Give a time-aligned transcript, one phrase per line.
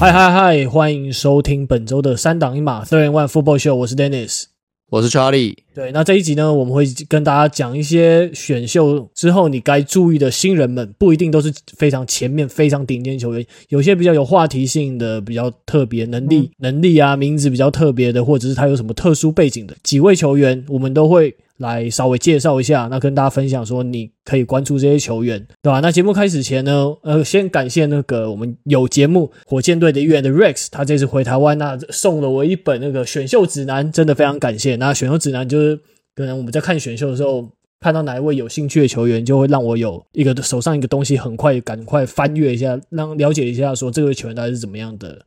[0.00, 0.64] 嗨嗨嗨！
[0.68, 4.44] 欢迎收听本周的三档一码 Third and One Football Show，我是 Dennis，
[4.90, 5.56] 我是 Charlie。
[5.74, 21.34] 对，那这一集呢，我们会跟大家讲一些选秀之后你该注意的新人们，不一定都是非常前面、非常顶尖球员，有些比较有话题性的、比较特别能力、能力啊，名字比较特别的，或者是他有什么特殊背景的几位球员，我们都会。
[21.58, 25.80] 来稍微介绍一下，那跟大家分享说，你可以关注这些球员，对吧？
[25.80, 34.76] 那节目开始前呢，呃，先感谢那个我们有节目火箭队的一员的 Rex，他这次回台湾，那送了我一本那个选秀指南，真的非常感谢。
[34.76, 35.76] 那选秀指南就是
[36.14, 45.20] 可能我们在看选秀的时候，看到哪一位有兴趣的球员，就会让我有一个手上一个东西，很快赶快翻阅一下，让了解一下说这个球员大概是怎么样的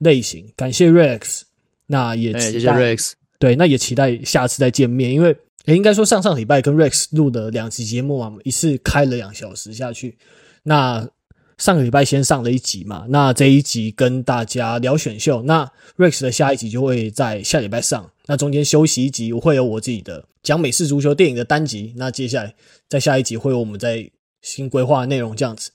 [0.00, 0.44] 类型。
[0.54, 1.40] 感谢 Rex，
[1.86, 5.34] 那也期待，谢谢 Rex，对，那也期待下次再见面，因为。
[5.66, 10.18] 诶，应该说上上礼拜跟 Rex 录的两集节目嘛，一次开了两小时下去。
[10.64, 11.08] 那
[11.56, 15.42] 上个礼拜先上了一集嘛，那这一集跟大家聊选秀。
[15.42, 18.10] 那 Rex 的下一集就会在下礼拜上。
[18.26, 21.94] 那中间休息一集，我会有我自己的讲美式足球电影的单集。
[21.96, 22.54] 那接下来
[22.88, 25.70] 在下一集会有我们在新规划的内容这样子。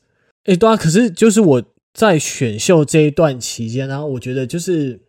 [0.45, 4.99] 诶，对啊，可是就是我在选秀这一段期间呢，我觉得就是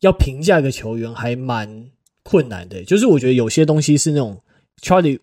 [0.00, 1.86] 要评价一个球员还蛮。
[2.22, 4.40] 困难的，就是我觉得有些东西是那种
[4.82, 5.18] Charlie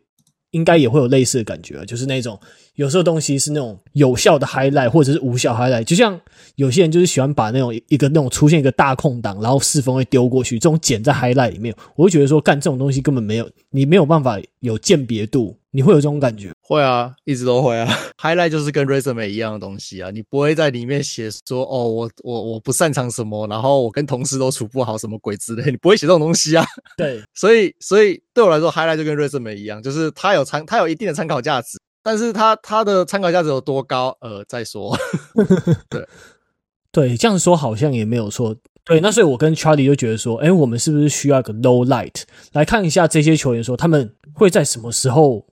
[0.52, 2.40] 应该也会有类似的感觉，就是那种
[2.76, 6.20] 有时候东西是那种有效的 highlight 或者是无效 highlight，就像
[6.56, 15.58] 有些人就是喜欢把那种一个那种出现一个大空档，然后四分会丢过去，这种剪在 highlight 里面，我会觉得说干这种东西根本没有，你没有办法有鉴别度。
[15.72, 16.52] 你会有这种感觉？
[16.68, 17.88] 会啊，一直都会啊。
[18.22, 26.66] Highlight 就是跟 resume 一样的东西啊，你不会在里面写说哦，我我我不擅长什么，然后我跟同事都处不好什么鬼之类，你不会写这种东西啊。
[26.98, 34.94] 对， 所以所以对我来说，Highlight 就跟 resume 一样，就是它有参，它有一定的参考价值，但是它它的参考价值有多高，呃，再说。
[35.88, 36.06] 对
[36.92, 38.54] 对，这样说好像也没有错。
[38.84, 45.46] 对，那所以我跟 Charlie 就觉得说，哎，我们是不是需要一个 low light 来看一下这些球员，说他们会在什么时候。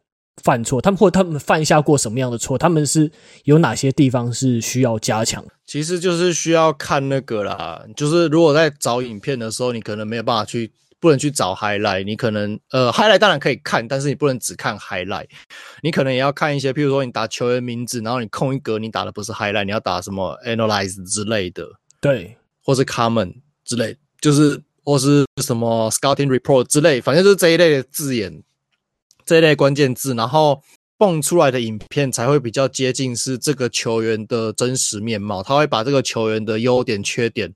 [0.44, 2.58] 犯错，他们或他们犯下过什么样的错？
[2.58, 3.12] 他们是
[3.46, 5.44] 有哪些地方是需要加强？
[5.66, 15.28] 其实就是需要看那个啦，就是如果在找影片的时候，你可能没有办法去，不能去找 highlight，你可能呃 highlight 当然可以看，但是你不能只看 highlight，
[15.82, 21.66] 你可能也要看一些，譬如说你打球员名字，然后你空一格，你打的不是 highlight，你要打什么 analyze 之类的，
[22.02, 28.44] 对，或是 comment 之类，就是或是什么 scouting report 之类，反正就是这一类的字眼。
[29.26, 30.62] 这一类关键字，然后
[30.98, 35.42] 蹦出来的影片才会比较接近是这个球员的真实面貌。
[35.42, 37.54] 他会把这个球员的优点、缺点，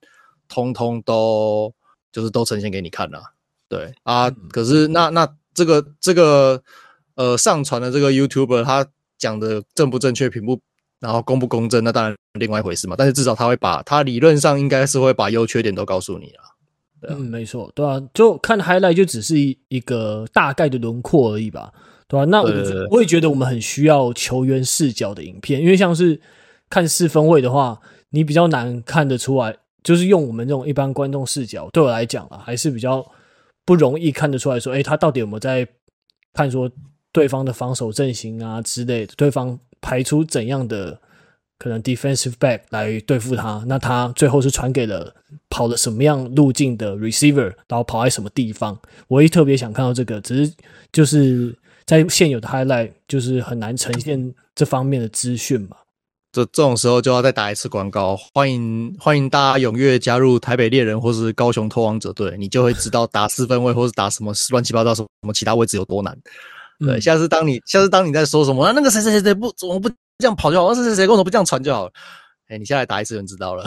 [0.48, 1.74] 通通都
[2.12, 3.22] 就是都呈现给你看了。
[3.68, 6.62] 对啊，可是那那这个这个
[7.16, 8.88] 呃上传的这个 YouTuber 他
[9.18, 10.60] 讲的正不正确、平不
[11.00, 12.96] 然后公不公正，那当然另外一回事嘛。
[12.98, 16.44] 但是至少他会把他理论上应该是会把优缺点都告诉你了。
[17.02, 21.72] 啊、嗯，没错，对啊，就看 highlight 就只是一一个大概的轮廓而已吧，
[22.08, 22.26] 对吧、啊？
[22.26, 22.50] 那我
[22.90, 26.20] 我也觉得我们很需要球员视角的影片，因为像是
[26.70, 33.06] 看四分卫的话，你比较难看得出来，就是用我们这种一般观众视角，对我来讲啊，还是比较
[33.66, 35.68] 不容易看得出来说，诶，他到底有没有在
[36.34, 36.70] 看说
[37.12, 41.00] 对方的防守阵型啊之类的，对方排出怎样的。
[41.60, 45.14] 可能 defensive back 来对付他，那他最后是传给了
[45.50, 48.80] 跑了什么样路径的 receiver，然后跑在什么地方？
[49.10, 50.54] 我也特别想看到这个，只是
[50.94, 51.54] 就是
[51.86, 55.76] 在现有的 highlight 就是很难呈现这方面的资讯嘛。
[56.32, 66.18] 这这种时候就要再打一次广告，欢迎欢迎大家踊跃加入台北猎人或是高雄拓王者队，你就会知道打四分位或是打什么乱七八糟什么其他位置有多难。
[66.80, 69.90] 对，嗯、下次当你下次当你在说什么，那个谁谁谁谁不怎么不？
[70.20, 71.92] 这样跑就好，是谁谁跟我说不这样传就好了？
[72.50, 73.66] 哎、欸，你下来打一次就知道了。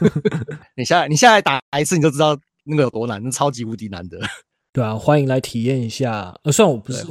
[0.76, 4.18] 你下来，你下来打一次你就知道那个有多难，那超级无敌难的。
[4.74, 6.34] 对啊，欢迎来体验一下。
[6.42, 7.02] 呃，虽然我不是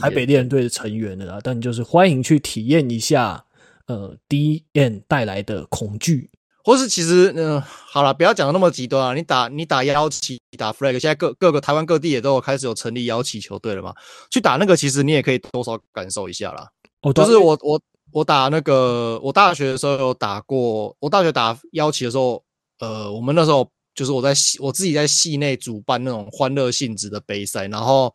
[0.00, 3.44] 台北猎人队的成员的啦，但就是欢迎去体验一下。
[3.86, 6.28] 呃，D N 带来的恐惧，
[6.64, 9.14] 或是其实，嗯、呃，好了，不要讲的那么极端啊。
[9.14, 13.94] 你打你打幺七，打 flag，现在各各个台湾各地也都有开始有成立幺七球队了嘛。
[14.32, 16.68] 去打那个，其实你也可以多少感受一下啦。
[17.02, 17.80] 哦，就是我我。
[18.16, 20.96] 我打那个，我大学的时候有打过。
[21.00, 22.42] 我大学打邀请的时候，
[22.78, 27.66] 呃，我们那时候就是我在系，我自己在系内主办那种欢乐性质的杯赛。
[27.68, 28.14] 然后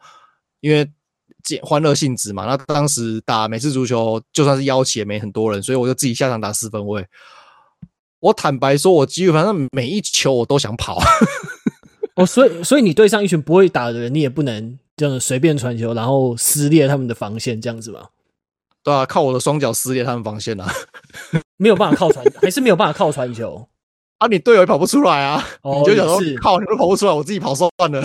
[0.61, 0.89] 因为
[1.43, 7.05] 这欢乐性质嘛，那当时打美式足球，就算是邀请也没很多人，所以我就自己下场打四分卫。
[8.21, 10.99] 我坦白说，我基本上每一球我都想跑。
[12.15, 18.07] 哦，所以所以你对上一群不会打的人，你也不能这样随便传球，然后撕裂他们的防线，这样子吗？
[18.83, 20.67] 对啊，靠我的双脚撕裂他们防线啊，
[21.57, 23.67] 没有办法靠传，还是没有办法靠传球。
[24.17, 28.03] 啊，你队友也跑不出来啊，哦、你就想说是靠，你都跑不出来，我自己跑算了。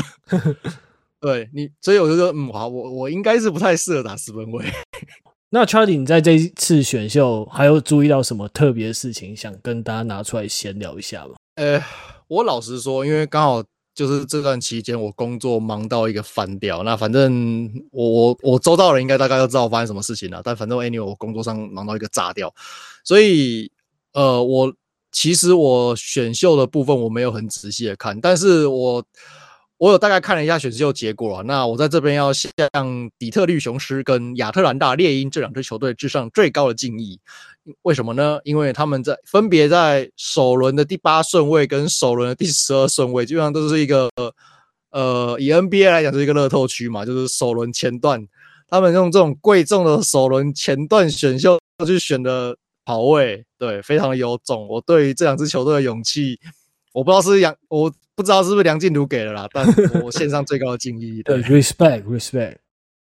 [1.21, 4.65] 对你，所以我就说，嗯，好，我我应该是不太适合打四分卫。
[5.51, 11.35] 那 Charlie，你在这一次选秀还有注意到什么特别的事情，想跟大家拿出来闲聊一下吗？
[11.57, 11.83] 呃，
[12.29, 13.63] 我老实说，因为刚好
[13.97, 22.55] 就是这段期间我工作忙到一个翻掉，那反正我我我周到人应该大概都知道发生什么事情了，但反正 anyway 我工作上忙到一个炸掉，
[23.03, 23.73] 所以
[24.13, 24.73] 呃，我
[25.11, 29.05] 其实我选秀的部分我没有很仔细的看，但是我。
[29.79, 32.51] 我有大概看了一下选秀结果啊，那我在这边要向
[33.19, 37.21] 底特律雄狮跟亚特兰大猎鹰这两支球队致上最高的敬意。
[37.83, 38.39] 为什么呢？
[38.45, 44.09] 因为他们在分别在首轮的第八顺位跟首轮的第十二顺位，基本上都是一个
[44.91, 48.27] 呃，以 NBA 来讲是一个乐透区嘛，就是首轮前段，
[48.69, 54.67] 他们用这种贵重的首轮前段选秀去选的跑位，对，非常的有种。
[54.69, 56.39] 我对这两支球队的勇气，
[56.97, 57.93] 我不知道是杨我。
[58.17, 59.67] 不知道是不是梁静茹给了啦，但
[60.03, 61.23] 我 献上最高的敬意。
[61.23, 62.57] 对，respect，respect。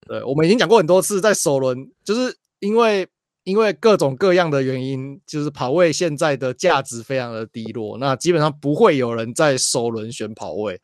[0.05, 3.07] 对，我们已经讲过很多次，在首轮，就是因为
[3.45, 10.81] 因为各种各样的原因，就是跑位现在的价值非常的低落，那基本上不会有人在首轮选跑位。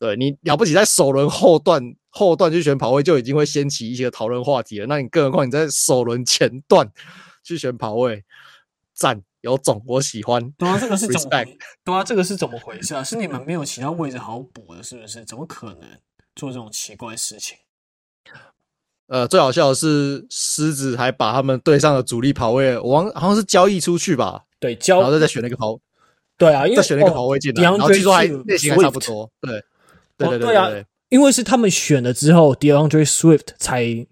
[0.00, 4.86] 对，你了不起，在首轮后段后段去选跑位，就已经会掀起一些讨论话题了。
[4.86, 6.90] 那你更何况你在首轮前段
[7.44, 8.24] 去选跑位，
[8.92, 9.22] 赞。
[9.46, 10.50] 有种，我喜欢。
[10.58, 11.44] 对啊，这个是怎么？
[11.84, 13.02] 对啊，这个是怎么回事啊？
[13.02, 15.24] 是你们没有其他位置好补的，是不是？
[15.24, 15.88] 怎么可能
[16.34, 17.56] 做这种奇怪事情？
[19.06, 24.42] 呃，最好笑的是，狮子还把他们队上的主力跑位，我好像是交易出去吧？
[24.58, 25.78] 对，交，然后再选了一个跑。
[26.36, 29.30] 对啊，因为再选了一个跑位进来，然后据说还类型还差不多。
[29.40, 29.62] 对，
[30.18, 30.70] 对对对对啊，
[31.08, 34.06] 因为是他们选了之后，DeAndre Swift 才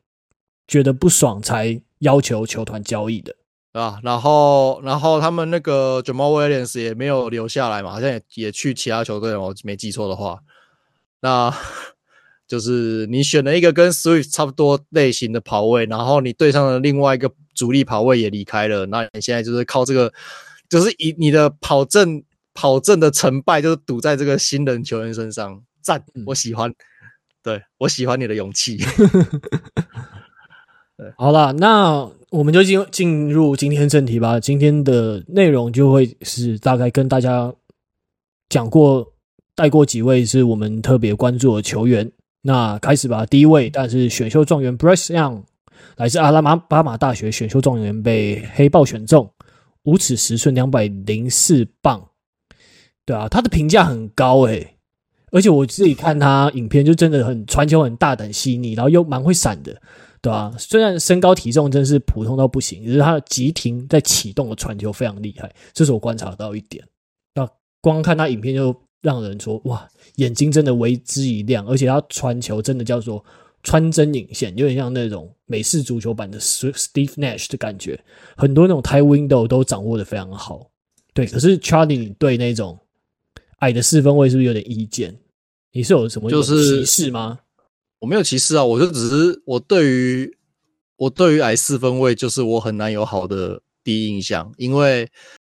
[0.68, 3.34] 觉得不爽，才要求球团交易的。
[3.74, 10.38] 啊，然后，然后他们那个 Jamal Williams 也没有留下来嘛，好像也也去其他球队，我没记错的话，
[11.20, 11.52] 那
[12.46, 20.12] 就是你选了一个跟 Swift 差不多类型的跑位，然后你对上了另外一个主力跑位也离开了，那你现在就是靠这个，
[20.68, 22.22] 就是以你的跑阵
[22.54, 26.72] 跑阵的成败，就是赌在这个新人球员身上，赞，我喜欢，
[27.42, 28.78] 对，我喜欢你的勇气。
[31.16, 32.10] 好了，那。
[32.30, 34.40] 我们就进进入今天正题吧。
[34.40, 37.54] 今天的内容就会是大概跟大家
[38.48, 39.06] 讲过
[39.54, 42.10] 带过几位是我们特别关注的球员。
[42.42, 43.24] 那开始吧。
[43.24, 45.44] 第一位，但是选秀状元 Bryce Young
[45.96, 49.30] 来自阿拉巴马大学选秀状元，被黑豹选中，
[49.84, 52.04] 五尺十寸，两百零四磅。
[53.06, 54.74] 对啊，他的评价很高诶、
[55.30, 59.80] 而且我自己看他影片，就真的很传球很大胆细腻，然后又蛮会闪的。
[60.24, 66.82] 对啊，虽然身高体重真是普通到不行，只是他的急停在启动的传球非常厉害，这是我观察到一点。
[67.34, 67.46] 那
[67.82, 73.22] 光看他影片就让人说哇，眼睛真的为之一亮，而且他传球真的叫做
[73.62, 78.02] 穿针引线，有点像那种美式足球版的 Steve Nash 的感觉，
[78.34, 80.70] 很多那种 tight window 都掌握的非常好。
[81.12, 82.78] 对，可是 Charlie 你对那种
[83.58, 85.14] 矮的四分位是不是有点意见？
[85.72, 87.40] 你是有什么就是歧视吗？
[88.04, 90.36] 我没有歧视啊，我就只是我对于
[90.96, 95.10] 我对于矮四分位，就是我很难有好的第一印象，因为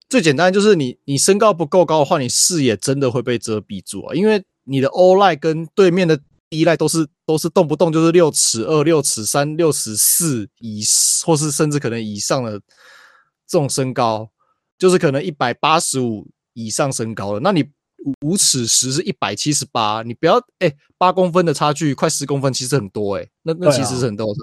[0.08, 10.82] 最简单就是你你身高不够高的话，你视野真的会被遮蔽住啊，因为你的 O line 跟对面的依赖都是都是动不动就是六尺二、六尺三、六尺四以
[11.26, 12.52] 或是甚至可能以上的
[13.46, 14.30] 这种身高，
[14.78, 17.62] 就是可能一百八十五以上身高的，那你。
[18.20, 24.40] 五尺十是一百七十八，你不要哎，八公分的差距，快十公分，其实很多哎、欸，那那其实是很多是，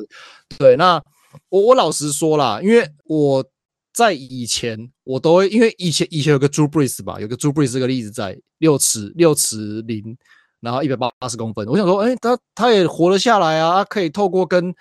[0.58, 1.02] 对，那
[1.50, 3.46] 我我老实说啦，因为我
[3.94, 10.18] 在以前我都会，因为以前以前有个 Drew Brees 吧，有个 Drew Brees 这个例子在六尺六尺零，
[10.60, 14.74] 然后一百八八十公分，我想说，哎，他他也活了下来啊，他可以透过跟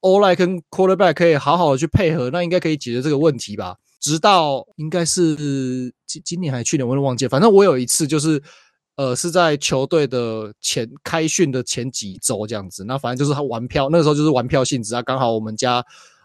[0.00, 3.76] O-line 跟 Quarterback 可以好好的去配合，那应该可以解决这个问题吧。
[4.02, 5.36] 直到应该是
[6.06, 7.28] 今今年还是去年，我都忘记。
[7.28, 8.42] 反正我有一次就是，
[8.96, 12.82] 呃，是在球队的前开训的前几周这样子。
[12.84, 15.00] 那反正就是他玩票，那个时候就是玩票性质啊。
[15.00, 15.82] 刚好我们家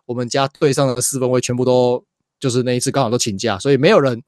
[0.07, 2.03] 我们家队上的四分卫全部都
[2.39, 4.19] 就是那一次刚好都请假，所以没有人。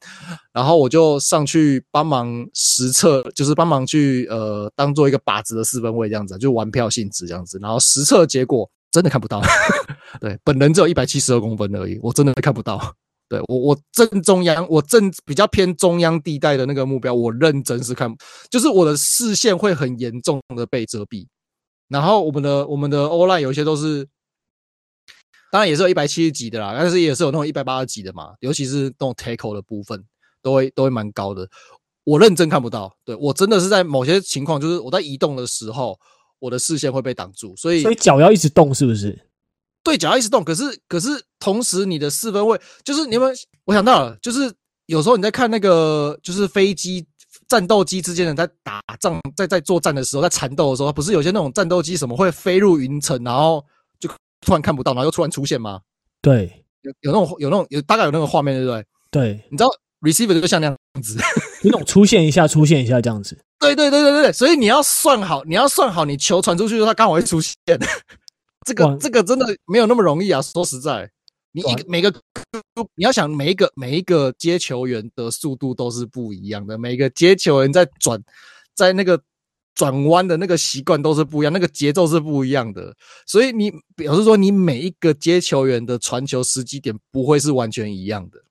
[0.54, 7.58] 然后我就上去帮忙实测，就是帮忙去呃当做一个靶子的四分卫这样子，就玩票性质这样子。
[7.60, 9.42] 然后实测结果真的看不到，
[10.22, 12.96] 对，本人只有一百七十二公分而已，我真的看不到。
[13.30, 18.14] 对我，我正中央，我正比较偏中央地带的那个目标，我认真是看，
[18.50, 21.26] 就是我的视线会很严重的被遮蔽。
[21.88, 24.06] 然后我们的我们的 O-line 有一些都是，
[25.52, 30.04] 当然也是有一百七十几的啦，但是也是有那种一百八十几的嘛，尤其是那种 tackle 的部分。
[30.42, 31.46] 都会都会蛮高的。
[32.06, 36.00] 我认真看不到，对，我真的是在某些情况，就是我在移动的时候，
[36.40, 39.28] 我的视线会被挡住，所以所以脚要一直动，是不是？
[39.84, 41.10] 对，脚要一直动，可是可是
[41.40, 43.34] 同时你的四分位就是你们，
[43.66, 44.52] 我想到了，就是
[44.88, 47.06] 有时候你在看那个就是飞机。
[47.48, 53.64] 战斗机之间的在打仗，在在作战的时候，在缠斗的时候，不是有些那种战斗机什么会飞入云层，然后
[54.00, 54.08] 就
[54.42, 55.80] 突然看不到，然后又突然出现吗？
[56.22, 58.86] 对，有有那种有那种有大概有那个画面，对不对？
[59.10, 59.70] 对，你知道
[60.02, 61.18] receiver 就像那样子，
[61.64, 63.36] 那种出现一下，出现一下这样子。
[63.60, 67.56] 对对对对对对，所以你要算好，你要算好，你球传出去的时候，它刚好会出现。
[68.66, 71.10] 这个这个真的没有那么容易啊，说实在。
[71.52, 72.14] 你一个每个，
[72.96, 78.22] 你要想每一个每一个接球员的速度都是不一样的，每个接球员在转，
[78.76, 79.20] 在那个
[79.74, 88.44] 转弯的那个习惯都是不一样，那个节奏是不一样的，所以你表示说你每一个接球员的传球时机点不会是完全一样的。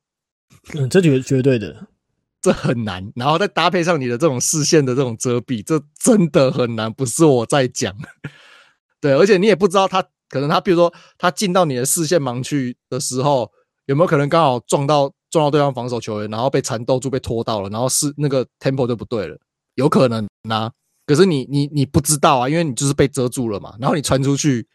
[0.74, 1.86] 嗯，这绝绝对的，
[2.42, 7.94] 这很难，然后再搭配上你的这种视线的这种遮蔽，这真的很难，不是我在讲。
[9.00, 10.04] 对，而且你也不知道他。
[10.28, 13.50] 可能他比如说他进到你的视线盲区的时候，
[13.86, 19.38] 有没有可能刚好撞到撞到对方防守球员，然后被缠斗住被拖到了，然后是那个 tempo 就不对了，
[19.74, 20.72] 有可能呐、啊。
[21.06, 23.74] 可是你你你不知道啊，因为你就是被遮住了嘛。
[23.80, 24.66] 然后你传出去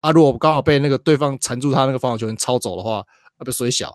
[0.00, 3.04] 啊，如果刚好被那个对方缠住他那个防守球员抄走的话，
[3.38, 3.94] 那被水小。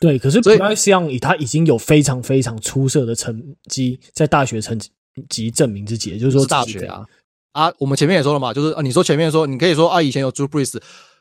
[0.00, 4.78] 对，可是 Bryce Young 以他已经有非常非常出色的成绩，在大学成
[5.28, 7.04] 绩证明自己，也就是说是大学啊。
[7.52, 10.80] 啊，我们前面也说了嘛，就是啊，你说前面说，你可以说啊，以前有 Drew Brees，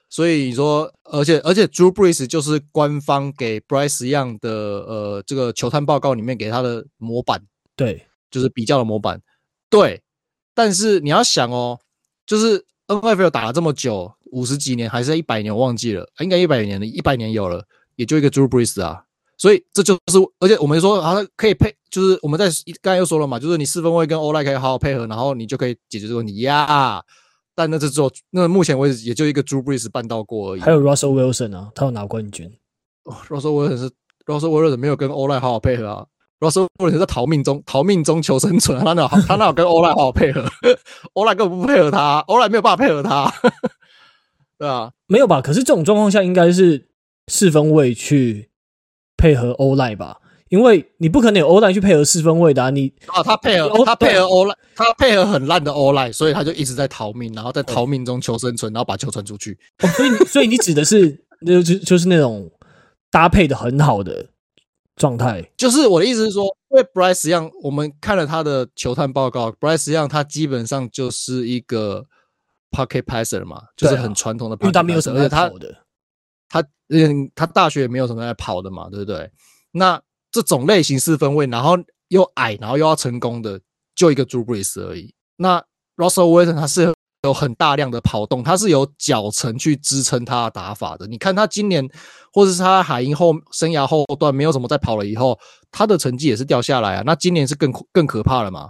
[0.10, 7.42] 所以你说，而且而且 Drew Brees 就是官方给 Bryce Young 的呃这个球探报告里面给他的模板，
[7.76, 9.22] 对，就是比较的模板，
[9.70, 10.02] 对。
[10.54, 11.80] 但是你要想哦，
[12.26, 17.64] 就是 NFL 打了这么久，五十几年还是一百年，我忘记了，应该一百年了，一百年有了，
[17.96, 19.04] 也就一个 Drew Brees 啊。
[19.38, 22.48] 所以这就是，而且我们说啊，可以配，就是我们在
[22.82, 27.04] 刚才又说了嘛，就是你四分卫跟 O-line 可以好好配合，然后你就可以解决这个问题呀。
[27.56, 30.60] 但那是做，那目前为止也就一个 Drew Brees 办到过而已。
[30.62, 32.52] 还有 Russell Wilson 啊，他有拿冠军。
[33.06, 33.90] 哦，Russell Wilson 是
[34.26, 36.06] Russell Wilson 没有跟 O-line 好好配合啊。
[36.40, 40.46] Russell Wilson 在逃命中，逃命中求生存，他哪他那有跟 O-line 好好配合？
[41.14, 43.34] O-line 根本不配合他，O-line 没有办法配合他，
[44.60, 45.42] 对啊，没有吧？
[45.42, 46.90] 可是这种状况下应该是
[47.28, 48.52] 四分卫去。
[49.18, 50.18] 配合 O-line 吧，
[50.50, 52.70] 因为你不可能有 O-line 去配合四分卫的啊！
[52.70, 59.58] 你啊，他配合他配合 O-line，他配合很烂的 O-line，所以他就一直在逃命，然后在逃命中求生存，然后把球传出去。
[59.84, 61.12] 哦，所以 所以你指的是
[61.46, 62.50] 就就就是那种
[63.12, 64.28] 搭配的很好的
[64.96, 65.44] 状态。
[65.58, 72.06] 就是我的意思是说，因为 Bryce Young，我们看了他的球探报告，Bryce Young 他基本上就是一个
[72.72, 75.76] pocket passer 嘛，就是很传统的 pocket passer，因为他没有什么在跑的。
[76.90, 79.30] 他嗯，他大学也没有什么在跑的嘛，对不对？
[79.72, 80.02] 那
[80.32, 81.78] 这种类型四分位，然后
[82.10, 83.60] 又矮，然后又要成功的，
[83.96, 85.14] 就一个 Drew Brees 而已。
[85.36, 85.64] 那
[85.96, 91.08] Russell Wilson 他是有很大量的跑动，他是有脚程去支撑他的打法的。
[91.08, 91.88] 你看他今年，
[92.32, 95.38] 或者是他海鹰后生涯后段没有什么在跑了以后，
[95.72, 97.04] 他的成绩也是掉下来啊。
[97.06, 98.70] 那今年是更更可怕了嘛？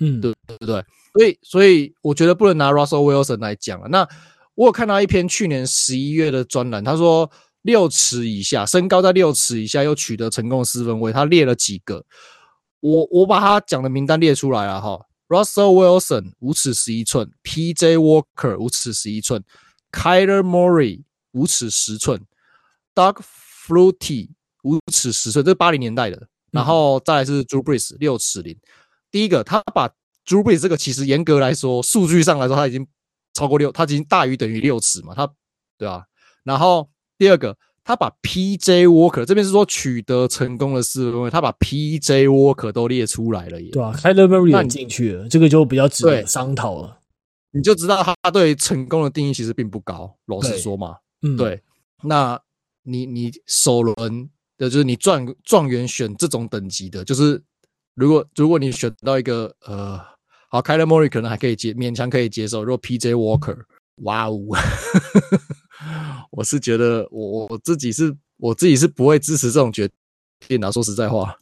[0.00, 0.84] 嗯，对对不对？
[1.14, 3.88] 所以所以我觉得不能拿 Russell Wilson 来讲啊。
[3.90, 4.06] 那
[4.54, 7.30] 我有看到一篇去年十一月的专栏，他说
[7.66, 12.02] 六尺以下，身高在六尺以下又取得成功的四分位，他列了几个，
[12.80, 14.98] 我我把他讲的名单列出来了哈。
[15.28, 17.98] Russell Wilson 五尺十一寸，P.J.
[17.98, 19.44] Walker 五尺十一寸
[19.92, 22.24] ，Kyler Murray 五尺十寸
[22.94, 23.18] ，Doug
[23.66, 24.30] Flutie
[24.62, 28.56] 五尺十寸，这是八零年代的，然后再来是 Drew Brees 六尺零。
[29.10, 29.88] 第一个，他把
[30.24, 32.86] Drew Brees 这个其实严格来说，数据上来说他已经。
[33.34, 35.14] 超过六，他已经大于等于六尺嘛？
[35.14, 35.30] 他
[35.76, 36.02] 对啊。
[36.42, 38.86] 然后第二个，他把 P.J.
[38.86, 42.28] Walker 这边是说取得成功的四分卫，他把 P.J.
[42.28, 43.70] Walker 都列出来了耶。
[43.70, 46.98] 对啊，Kyler Murray 也进去了，这个就比较值得商讨了。
[47.52, 50.96] 你就知道他对成功的定义其实并不高，老实说嘛。
[51.22, 51.60] 嗯，对。
[52.02, 52.40] 那
[52.82, 57.42] 你你首轮的就是你状状元选这种等级的，就是
[57.94, 60.00] 如果如果你选到一个呃。
[60.48, 62.62] 好，Kyler Murray 可能还可以接，勉强可以接受。
[62.62, 63.58] 如果 PJ Walker，
[64.02, 64.38] 哇哦，
[66.30, 69.88] 我是觉得我我自己是我自己是不会支持这种决
[70.46, 70.70] 定的。
[70.72, 71.36] 说实在话，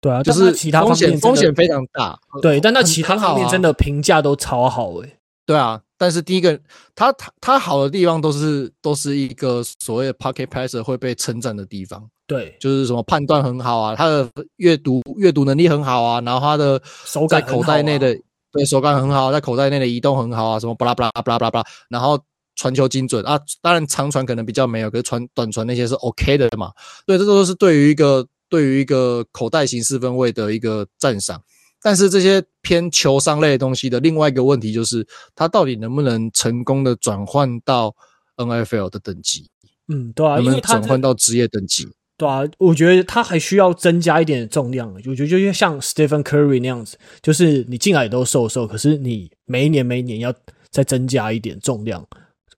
[0.00, 2.18] 对啊，就是其他风险风险非常大。
[2.42, 5.18] 对，但那其他方面真的评价都超好诶、欸。
[5.46, 6.58] 对啊，但是第一个，
[6.94, 12.08] 他他他好的地方都是都是一个所谓的 pocket passer 会被称赞的地方。
[12.26, 18.18] 对，就是什么判断很好啊，他的阅读阅读能力很好啊，然后他的手在口袋内的
[18.50, 22.18] 对手感很好，在口袋内的移动很好啊，什么巴拉巴拉巴拉巴拉，然后
[22.56, 26.72] 传球精准啊，当然长传可能比较没有，可是传短传那些是 OK 的嘛。
[27.06, 28.26] 对，这都是对于一个。
[28.50, 31.42] 对于一个口袋型四分卫的一个赞赏。
[31.82, 37.92] 但是这些偏球商类的东西的另外一个问题就是，他到底能不能成功的转换到
[38.36, 39.50] NFL 的等级？
[39.88, 41.88] 嗯，对啊，能不能转换到职业等级？
[42.16, 44.92] 对啊，我觉得他还需要增加一点重量。
[44.94, 50.32] 我觉得就像 Stephen Curry 那样子，就是你进来也都瘦瘦，可是你每一年每一年要
[50.70, 52.06] 再增加一点重量，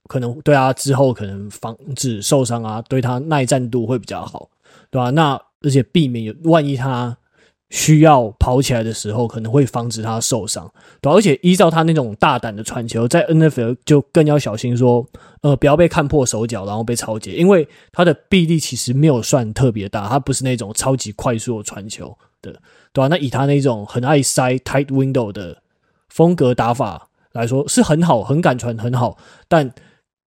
[0.06, 4.48] 可能对他之后可能防止受伤啊，对他耐战度会比较好，
[4.90, 5.10] 对吧？
[5.10, 7.16] 那而且避免有万一他。
[7.68, 15.04] 需要跑起来的时候，可能会防止他受伤，对，而且依照他那种大胆的传球，在 NFL 就更要小心说，
[15.40, 22.52] 呃，不要被看破手脚，然后被抄截，因为他的臂力其实没有算特别大，他不是那种超级快速的传球的，
[22.92, 23.08] 对吧？
[23.08, 25.60] 那以他那种很爱塞 tight window 的
[26.08, 29.75] 风格打法来说，是很好，很敢传，很好，但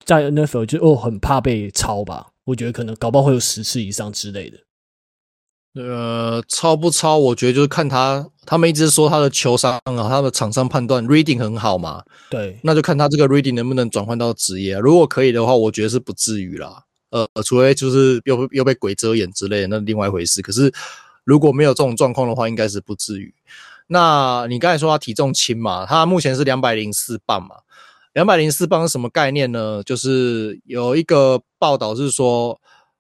[0.10, 2.30] 在 NFL 就哦，很怕被抄吧？
[2.46, 4.58] 我觉得可能搞不好会有十次以上之类的。
[5.76, 7.16] 呃，抄不抄？
[7.16, 12.04] 我觉得就是看他，他们一直说他的球商啊，他的场上判断 reading 很好嘛。
[12.32, 14.80] 对，那就看他这个 reading 能不能转换到职业啊。
[14.80, 16.86] 如果可以的话，我觉得是不至于啦。
[17.12, 20.42] 呃，除非就是又又被鬼遮眼之类的，那另外一回事。
[20.42, 20.74] 可是
[21.24, 23.32] 如果没有这种状况的话，应该是不至于。
[23.86, 25.86] 那你刚才说他体重轻嘛？
[25.86, 27.56] 他目前是两百零四磅嘛？
[28.20, 29.82] 两百零四磅是什么概念呢？
[29.82, 32.60] 就是有一个报道是说，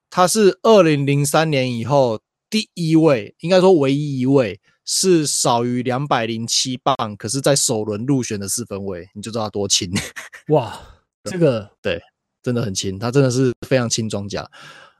[0.10, 2.22] 他是二零零三年以后。
[2.52, 9.88] 第一位，应该说唯一一位是少于两百零七磅，可是在首轮入选的四分位，你就知道他多轻。
[10.50, 10.82] 哇，
[11.26, 12.02] 这个对，
[12.42, 14.50] 真的很轻，他真的是非常轻装甲，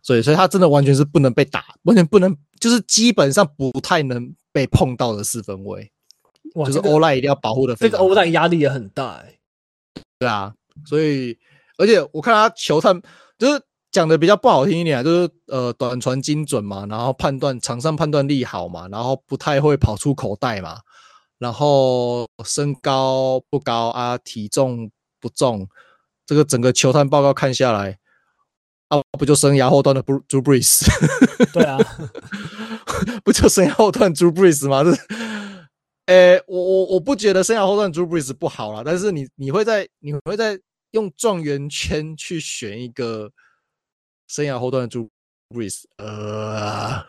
[0.04, 5.92] 所以，所以他真的完全是不能被打，完全不能，就是基本上不太能被碰到的四分位。
[6.54, 9.39] 哇，就是 O-line 一定要保护的，这个 O-line 压力也很大哎。
[10.20, 10.54] 对啊，
[10.86, 11.38] 所以，
[11.78, 13.02] 而且我看他球探
[13.38, 13.62] 就是。
[13.92, 20.78] 讲的比较不好听一点，就是呃短传精准嘛，然后判断场上判断力好嘛，然后不太会跑出口袋嘛，
[21.40, 25.68] 然后身高不高啊，体重不重，
[26.24, 27.98] 这个整个球探报告看下来
[28.90, 30.86] 啊，不就生涯后段的 Drew Brees？
[31.52, 31.80] 对啊，
[33.26, 34.84] 不就生涯后段 Drew Brees 吗？
[34.84, 34.92] 这，
[36.10, 40.60] 诶，我我我不觉得生涯后段 Drew Brees 不好啦，但是你你会在你会在
[40.92, 43.32] 用状元签去选一个。
[44.32, 45.10] 生涯后段的 Drew
[45.50, 47.04] Brees，呃，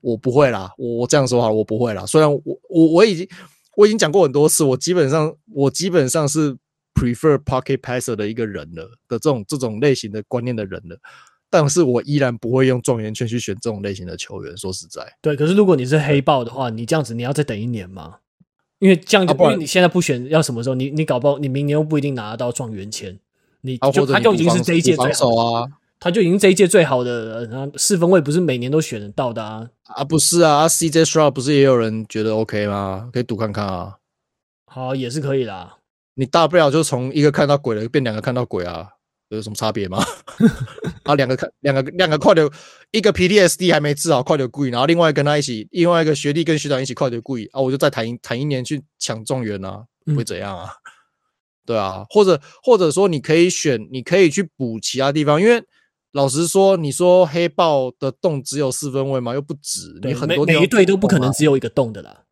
[0.00, 2.06] 我不会啦，我我这样说好了，我不会啦。
[2.06, 3.28] 虽然我我我已经
[3.76, 6.56] 我已经讲过很多次，我基本上我基本上是
[6.94, 10.98] prefer pocket passer 的一个人了的这种这种类型的观念的人了，
[11.50, 14.56] 但是我依然不会用状元圈去选这种类型的球员。
[14.56, 18.20] 说实在，对，可是如果你是黑豹的话，你这样子你要再等一年吗？
[18.84, 20.74] 因为这样就，因为你现在不选，要什么时候？
[20.74, 23.18] 你你搞不好你明年又不一定拿得到状元签，
[23.62, 25.66] 你就他就已经是这一届最好啊。
[25.98, 29.66] 他就已经这一届最好的，然后四分卫不是每年都选得到的啊？
[29.84, 33.08] 啊，不是啊，CJ Stroud 不是也有人觉得 OK 吗？
[33.10, 33.94] 可以赌看看啊。
[34.66, 35.78] 好，也是可以啦。
[36.16, 38.90] 你大不了就从一个看到鬼了变两个看到鬼啊，
[39.28, 40.04] 有什么差别吗？
[41.04, 42.50] 啊，两个看两个两个快流，
[42.90, 49.84] 一个 PTSD 还没治好，快流故意，然后另外跟他一起，另外一个学弟跟学长一起快流故意啊，我就再谈一谈一年去抢状元啊，
[50.16, 50.64] 会怎样啊？
[50.66, 50.90] 嗯、
[51.66, 55.64] 对啊，或者或者说你可以选，你可以去补其他地方，因为。
[56.14, 59.34] 老实说，你说黑豹的洞只有四分位吗？
[59.34, 62.22] 又不止，你很多每一队都不可能只有一个洞的啦。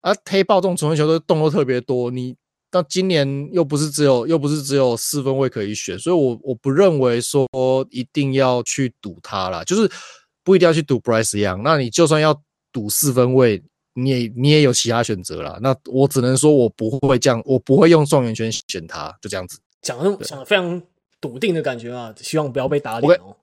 [0.00, 2.34] 啊，黑豹这种传球的洞都特别多，你
[2.70, 7.46] 到今年又不是只有又不是只有四分位可以选，所以我我不认为说
[7.90, 9.90] 一定要去赌他啦，就是
[10.44, 11.62] 不一定要去赌 Bryce Young。
[11.62, 12.40] 那你就算要
[12.72, 13.62] 赌四分位，
[13.94, 15.58] 你也你也有其他选择啦。
[15.60, 19.58] 那我只能说我不会这样，我不会用状元圈选他，就这样子。
[19.82, 20.82] 讲的讲的非常。
[21.20, 23.36] 笃定的感觉啊，希望不要被打脸哦。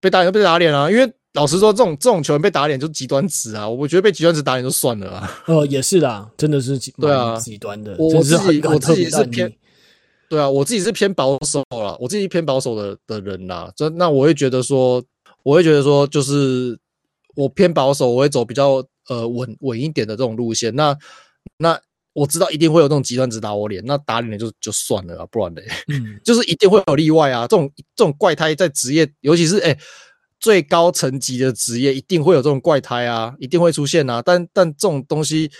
[0.00, 3.68] 被打脸就被打脸啊，因为老实说，这种这种球员被打脸就极端值啊。
[3.68, 5.42] 我觉得被极端值打脸就算了啊。
[5.46, 7.94] 呃，也是啦，真的是极对啊，极端的。
[7.98, 9.52] 我自己我自己是偏
[10.28, 13.72] 对啊，我自己是偏保守啦，我自己偏保守的的人啦。
[13.76, 15.02] 这那我会觉得说，
[15.42, 16.78] 我会觉得说，就是
[17.34, 20.74] 我偏保守，我会走比较呃稳稳一点的这种路线。
[20.74, 20.96] 那
[21.58, 21.78] 那。
[22.18, 27.42] 我知道一定会有这种极端值打我脸，那打脸就就算了啊，不然嘞，嗯， 就是一定会有例外啊。
[27.42, 29.78] 这种这种怪胎在职业，尤其是哎、欸、
[30.40, 34.20] 最高层级的职业，一定会有这种怪胎啊，一定会出现啊。
[34.20, 35.50] 但但这种东西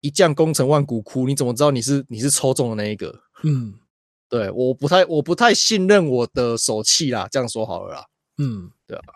[0.00, 3.20] 一将功成万骨枯，你怎么知道你是你是抽中的那一个？
[3.44, 3.74] 嗯，
[4.28, 8.06] 对，我不太我不太信任我的手气啦，这样说好了啦。
[8.38, 9.14] 嗯，对啊，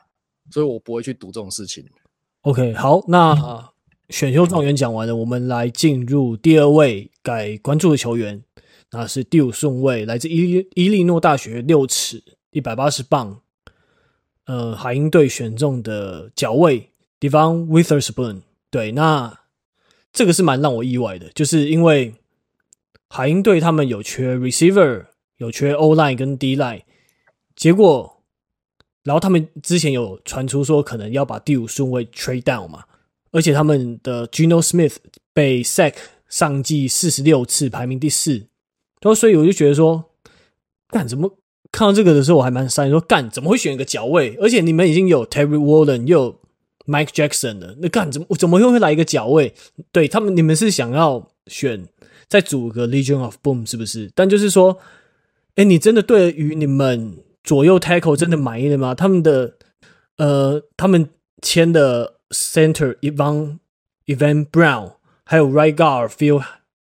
[0.50, 1.84] 所以我不会去赌这种事情。
[2.42, 3.70] OK，好，那。
[4.10, 8.42] 选秀状元讲完了，我们来进入第二位该关注的球员，
[8.90, 13.40] 那是第五顺位，来自伊利伊利诺大学六尺一百八十磅，
[14.46, 18.42] 呃，海鹰队选中的角卫 Devon Witherspoon。
[18.68, 19.38] 对，那
[20.12, 22.14] 这个是蛮让我意外的，就是因为
[23.08, 26.82] 海鹰队他们有缺 receiver，有缺 O line 跟 D line，
[27.54, 28.22] 结果，
[29.04, 32.84] 然后他们之前有传出说可能要把第五顺位 trade down 嘛，
[33.32, 34.96] 而且他们的 Gino Smith
[35.32, 35.94] 被 sack
[36.28, 38.32] 上季四十六次，排名第四，
[39.00, 40.04] 然后所以我就觉得说，
[40.88, 41.38] 干怎么？
[41.72, 44.36] 看到这个的时候，我还蛮伤心，说干怎么会选一个角位？
[44.40, 46.40] 而且你们已经有 Terry Wallen 又有
[46.86, 49.54] Mike Jackson 了，那干怎么怎么又会来一个角位？
[49.92, 51.86] 对他们，你们是想要选
[52.28, 54.10] 再组个 Legion of Boom 是不是？
[54.16, 54.78] 但就是说，
[55.54, 58.92] 哎，你真的对于你们左右 Tackle 真的满意了吗？
[58.92, 59.54] 他们的
[60.16, 61.08] 呃，他们
[61.40, 63.58] 签的 Center Evan
[64.06, 66.42] Evan Brown，还有 Right Guard Phil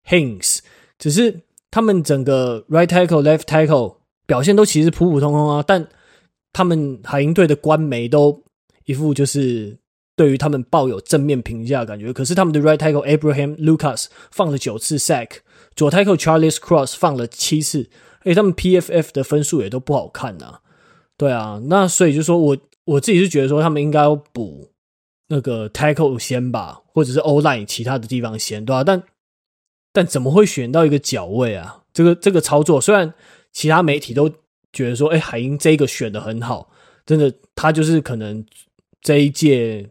[0.06, 0.58] Haynes，
[0.98, 3.96] 只是他们整个 Right Tackle Left Tackle。
[4.26, 5.86] 表现都其实普普通通啊，但
[6.50, 8.42] 他们海鹰队的官媒都
[8.86, 9.76] 一副就是
[10.16, 12.10] 对于他们抱有正面评价感觉。
[12.10, 15.28] 可是他们的 right tackle Abraham Lucas 放了九次 sack，
[15.76, 20.60] 左 tackle Charles Cross 放了七次，而且他们 PFF 的分数也都不好看呐。
[21.18, 24.70] 对啊，那所以就说我我自己是觉得说他们应该要补
[25.34, 28.84] 那个 tackle 先吧，或者是 O line 其他的地方先，对吧？
[28.84, 29.02] 但
[29.92, 31.82] 但怎么会选到一个角位啊？
[31.92, 33.12] 这个这个操作虽然。
[33.56, 34.28] 其他媒体都
[34.72, 36.68] 觉得说，哎，海英这个选的很好，
[37.06, 38.44] 真的，他就是可能
[39.00, 39.88] 这一届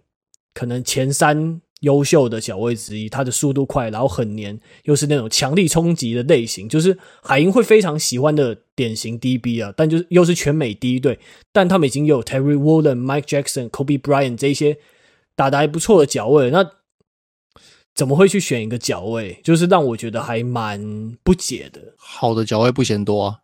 [0.53, 3.07] 可能前三优秀的角位之一。
[3.07, 9.73] 他的速度快，然后很黏，又是那种强力冲击的类型，就是海英会非常喜欢的典型 DB 啊。
[9.77, 11.17] 但就是又是全美第一队，
[11.53, 14.77] 但他们已经有 Terry w o o l e n、Mike Jackson、Kobe Bryant 这些
[15.35, 16.63] 打得还不错的角位，那
[17.95, 19.39] 怎么会去选一个角位？
[19.43, 20.81] 就是让我觉得还蛮
[21.23, 21.81] 不解的。
[21.97, 23.39] 好的角位不嫌多啊。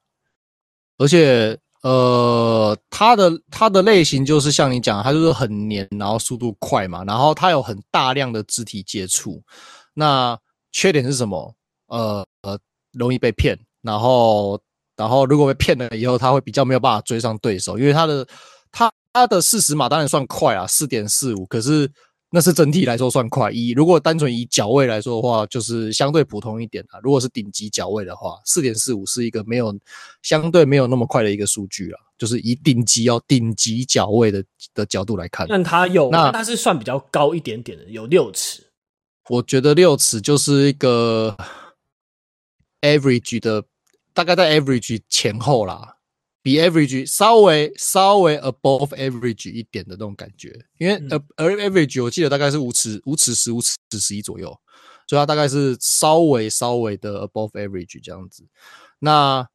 [0.98, 9.42] 而且，呃，他的他的类型就是像你讲，他就是很黏，然后速度快嘛，然后他有很大量的肢体接触。
[9.94, 10.38] 那
[10.72, 11.56] 缺点是什么？
[11.88, 12.60] 呃呃，
[12.92, 13.58] 容易被骗。
[13.82, 14.60] 然后，
[14.98, 18.28] 然后如果被骗了以后，他会比较没有办法追上对手，因为他的
[18.74, 21.92] 他他的四十码当然算快啊，四点四五，可是。
[22.32, 27.00] 那是整体来说算快，以如果单纯以脚位来说的话，就是相对普通一点啊。
[27.02, 29.76] 如果是顶级脚位的话，四点四五是一个没有
[30.22, 32.00] 相对没有那么快的一个数据啊。
[32.20, 34.44] 就是以顶级哦，顶级脚位的
[34.76, 38.62] 的角度来看，但它有，那它是算比较高一点点的，有六尺。
[39.28, 41.36] 我觉得六尺就是一个
[42.82, 43.64] average 的，
[44.14, 45.96] 大概在 average 前后啦。
[46.42, 54.48] 比 average 稍微稍微 above average 一点的那种感觉，因为呃而 average 我记得大概是五尺五尺十五尺十一左右，
[55.06, 58.48] 所以它大概是稍微稍微的 above average 这样子。
[59.00, 59.46] 那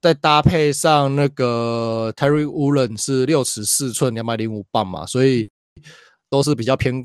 [0.00, 5.50] 再搭配上那个 Terry Woolen 是六尺四寸两百零五磅嘛，所以
[6.30, 7.04] 都是比较偏，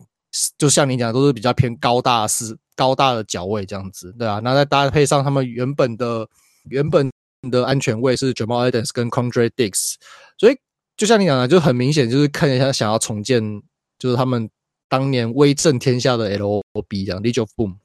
[0.57, 4.39] 就像你讲的都是比较偏高大是高大的脚位这样子，对啊。
[4.41, 6.25] 那再搭配上他们原本的
[6.69, 7.11] 原本。
[7.49, 9.95] 的安全位是 Jamal Adams 跟 Quandre Diggs，
[10.38, 10.58] 所以
[10.97, 13.62] 就像你讲的，就很明显就是看一下想要重建，
[13.97, 14.49] 就是他们
[14.88, 17.75] 当年威震天下的 LOB 这样 Legion of Boom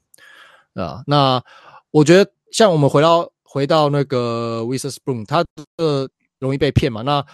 [0.73, 1.03] 啊。
[1.07, 1.43] 那
[1.91, 5.43] 我觉得像我们回到回到那个 Witherspoon，他
[5.77, 7.25] 的容易被骗嘛，那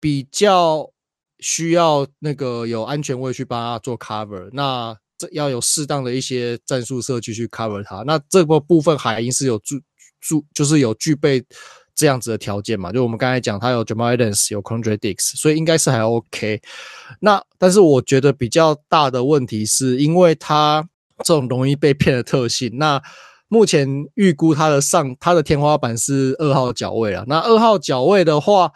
[0.00, 0.90] 比较
[1.38, 9.80] 需要那个有安全位去帮他做 cover，那这要有适当的一些战术设计去 cover 他，那这个部分海鹰是有注。
[10.22, 11.44] 就就是有具备
[11.94, 16.62] 这样子的条件嘛，就我们刚才讲，他有 Jamal Adams，有 Quandre Diggs，所以应该是还 OK。
[17.20, 22.78] 那但是我觉得比较大的问题是因为他这种容易被骗的特性。
[22.78, 23.00] 那
[23.48, 27.22] 目前预估他的上他的天花板是二号角位啊。
[27.28, 28.72] 那二号角位的话，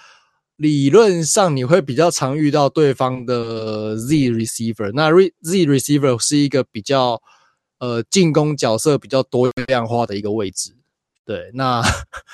[0.56, 4.92] 理论上你会比较常遇到对方的 Z receiver。
[4.92, 5.10] 那
[5.42, 7.22] Z receiver 是一个比较
[7.78, 10.75] 呃进攻角色比较多样化的一个位置。
[11.26, 11.82] 对，那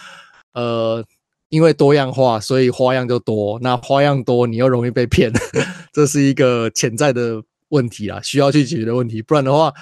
[0.53, 1.03] 呃，
[1.49, 3.59] 因为多样化，所以花样就多。
[3.63, 5.33] 那花样多，你又容易被骗，
[5.93, 9.23] 这是一个潜在的问题啊，需要去解决的问题。
[9.23, 9.73] 不然的话，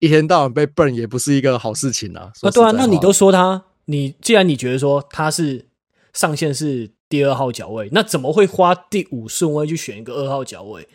[0.00, 2.32] 一天到晚被 burn 也不是一个好事情啊。
[2.42, 5.68] 啊，对啊，那你都说他，你既然你觉得说他是
[6.12, 10.88] 上限是第二号脚位，那怎么会花第五顺位去选一个二号脚位？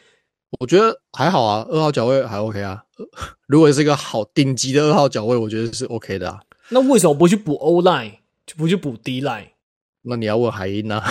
[0.59, 2.83] 我觉得还好啊，二号脚位还 OK 啊。
[3.47, 6.41] 如果是一个好顶级的二号脚位，我觉得是 OK 的啊。
[6.69, 9.49] 那为什么不去补 O line，就不去补 D line？
[10.03, 11.03] 那你要问海英啊？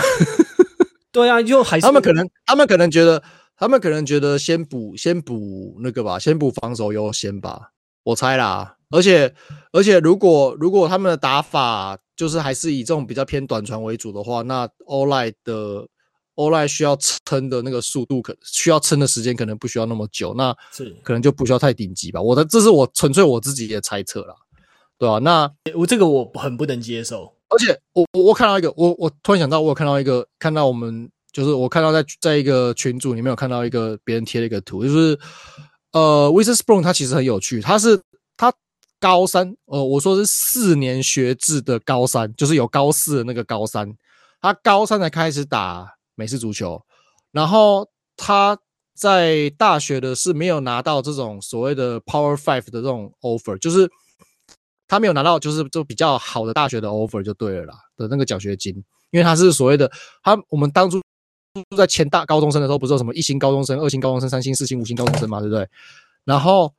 [1.11, 3.21] 对啊，就还是他们可能，他们可能觉得，
[3.57, 7.71] 他们可能觉得先补，先补那个吧，先补防守优先吧，
[8.03, 8.77] 我猜啦。
[8.91, 9.33] 而且，
[9.71, 15.87] 而且如果如果他们的打法就是还是以这种比较偏短传为主的话，那 O line 的
[16.35, 22.21] O-line 需要撑的那个速度，可需要撑的时间可能不需要那么久，那是可能就不需要太顶级吧。
[22.21, 24.33] 我的这是我纯粹我自己的猜测啦，
[24.99, 25.19] 对吧、啊？
[25.19, 35.17] 那我这个我很不能接受，而且我我我看到一个，我我突然想到，我有看到一个，看到我们就是我看到在在一个群组里面有看到一个别人贴了一个图，就是
[35.93, 37.99] 呃，Witherspoon 他其实很有趣，他是
[38.37, 38.53] 他
[38.99, 43.91] 高三，呃，我说是四年学制的高三，就是有高四的那个高三，
[44.41, 45.95] 他高三才开始打。
[46.15, 46.83] 美式足球，
[47.31, 48.59] 然后他
[48.93, 53.89] 在大学的是没有拿到这种所谓的 Power Five 的这种 offer，就是
[54.89, 58.75] 他没有拿到，就是就比较好的大学的 offer 就对了啦的那个奖学金，
[59.11, 59.89] 因为他是所谓的
[60.21, 61.01] 他我们当初
[61.77, 65.65] 在签大高中生的时候，不是有什么一星高中生、二星高中生、三星、四星、五星高中生嘛，对不对？
[66.25, 66.73] 然后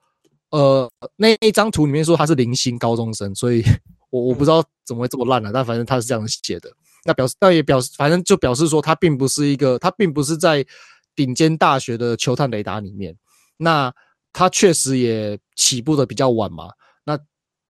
[0.51, 3.65] 呃那一张图里面说他是零星高中生，所以
[4.11, 6.71] 我我不知道怎么会这么烂了，但反正他是这样写的。
[7.05, 10.67] 那表示，那也表示，反正就表示说，他并不是一个，他并不是在
[11.15, 13.17] 顶尖大学的球探雷达里面。
[13.57, 13.93] 那
[14.33, 16.69] 他确实也起步的比较晚嘛。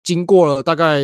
[0.09, 1.03] 那经过了大概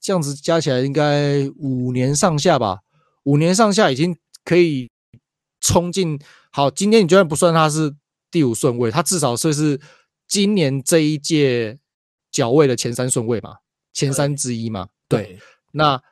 [0.00, 2.80] 这样子加起来，应该五年上下吧。
[3.22, 4.90] 五年上下已经可以
[5.60, 6.18] 冲进。
[6.50, 7.94] 好，今天你就算不算他是
[8.28, 9.80] 第五顺位，他至少算是
[10.26, 11.78] 今年这一届
[12.32, 13.58] 角位的前三顺位嘛，
[13.92, 14.88] 前三之一嘛。
[15.08, 15.38] 对，对
[15.72, 16.02] 那。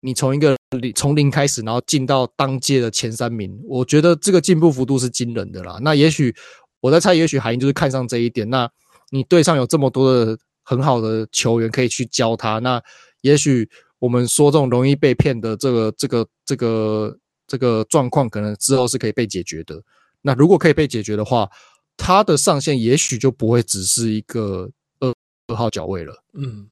[0.00, 5.78] 你从一个零从零开始，然后进到当届的前三名，我觉得这个进步幅度是惊人的啦。
[5.80, 6.32] 那也许
[6.80, 8.48] 我在猜，也许海英就是看上这一点。
[8.48, 8.70] 那
[9.10, 12.82] 你队上有这么多的很好的球员可以去教他，那
[13.20, 19.80] 也许我们说这种容易被骗的这个这个这个这个状况，可能之后是可以被解决的。
[20.22, 21.48] 那如果可以被解决的话，
[21.96, 25.14] 他的上限也许就不会只是一个二
[25.46, 26.24] 二号脚位了。
[26.34, 26.68] 嗯，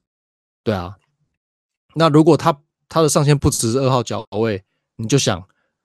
[0.65, 0.97] 对啊。
[1.95, 4.61] 那如果他他的上限不只是二号脚位，
[4.97, 5.41] 你就想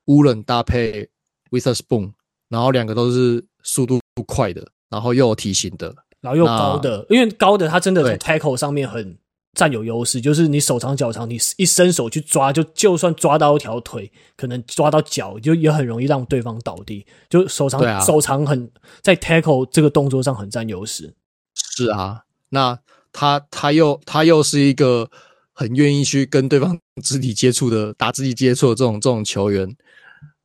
[0.06, 1.08] 乌冷搭配
[1.52, 2.14] Witherspoon，
[2.48, 9.18] 然后两个都是速度快的，然后又有体型的，然后又高的，因为高的他真的在 tackle 上面很
[9.54, 17.06] 占有优势，就是你手长脚长，你一伸手去抓，就就算抓到一条腿，可能抓到脚，就也很容易让对方倒地。
[17.30, 21.14] 就手长、啊、手长很在 tackle 这个动作上很占优势。
[21.54, 22.80] 是啊，那
[23.12, 25.10] 他他又他又是一个。
[25.52, 29.76] 很愿意去跟对方肢体接触的，打肢体接触的这种这种球员，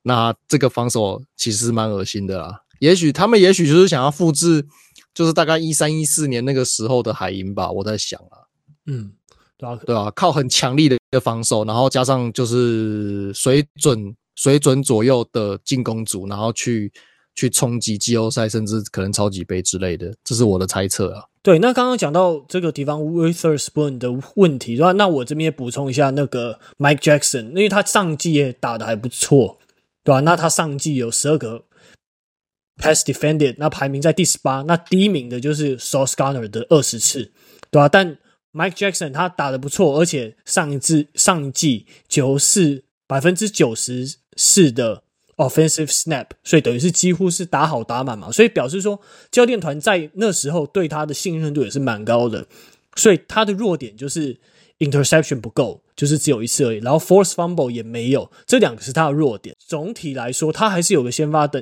[0.03, 2.63] 那这个防守其实蛮恶心的啦。
[2.81, 4.67] 也许他们也许就是想要复制，
[5.15, 7.71] 就是大概一三一四年那个时候的海鹰吧。
[7.71, 8.45] 我在想啊，
[8.87, 9.13] 嗯，
[9.57, 16.93] 对啊，对啊，靠很强力的一个防守，然后加上就是水准水准左右的进攻组，然后去
[17.35, 21.25] 去冲击季后赛，甚至可能超级杯之类的，这是我的猜测啊。
[21.43, 29.59] 对，那刚刚讲到这个地方 Witherspoon 的问题，那那我这边也补充一下那个 Mike Jackson，因为他上季也打得还不错，
[30.03, 30.21] 对吧？
[30.21, 31.65] 那他上季有十二个
[32.77, 37.33] Pass Defended，那排名在第十八，那第一名的就是 Sauce Garner 的二十次，
[37.71, 37.89] 对吧？
[37.89, 38.19] 但
[38.53, 45.03] Mike Jackson 他打得不错，而且上一季上一季九四百分之九十四的。
[45.37, 49.01] Offensive snap，所以等于是几乎是打好打满嘛，所以表示说
[49.33, 52.47] 教练团在那时候对他的信任度也是蛮高的。
[52.95, 54.39] 所以他的弱点就是
[54.79, 59.57] interception 不够，就是只有一次而已，然后 force fumble 也没有，这两个是他的弱点。
[59.59, 61.61] 总体来说，他还是有个先发等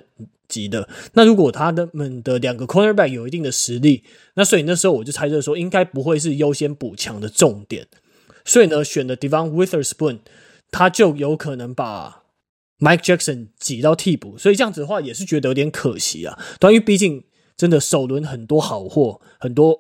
[0.53, 0.89] 级的。
[1.15, 7.87] 那如果他们的两个 cornerback 有一定的实力，那所以那时候我就猜测说，应该不会是优先补强的重点。
[8.45, 10.19] 所以呢，选的 Devon Witherspoon，
[10.71, 12.21] 他就有可能把。
[12.83, 16.37] Mike Jackson 挤到替补，所以这样子的话也是觉得有点可惜啊。
[16.63, 17.23] 因为毕竟
[17.57, 19.79] 真的首轮很多好货，很多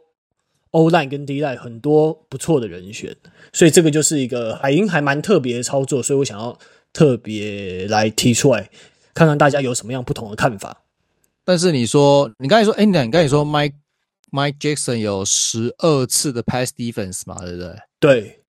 [0.71, 3.17] O-line 跟 D-line 很多不错的人选，
[3.53, 6.57] 所以这个就是一个海鹰还蛮特别的操作，所以我想要
[6.93, 8.71] 特别来提出来，
[9.15, 10.83] 看看大家有什么样不同的看法。
[11.45, 13.75] 但是你说，你刚才说，哎，你刚才说 Mike
[14.31, 17.77] Mike Jackson 有十二次的 Pass Defense 嘛，对不对？
[17.99, 18.45] 对。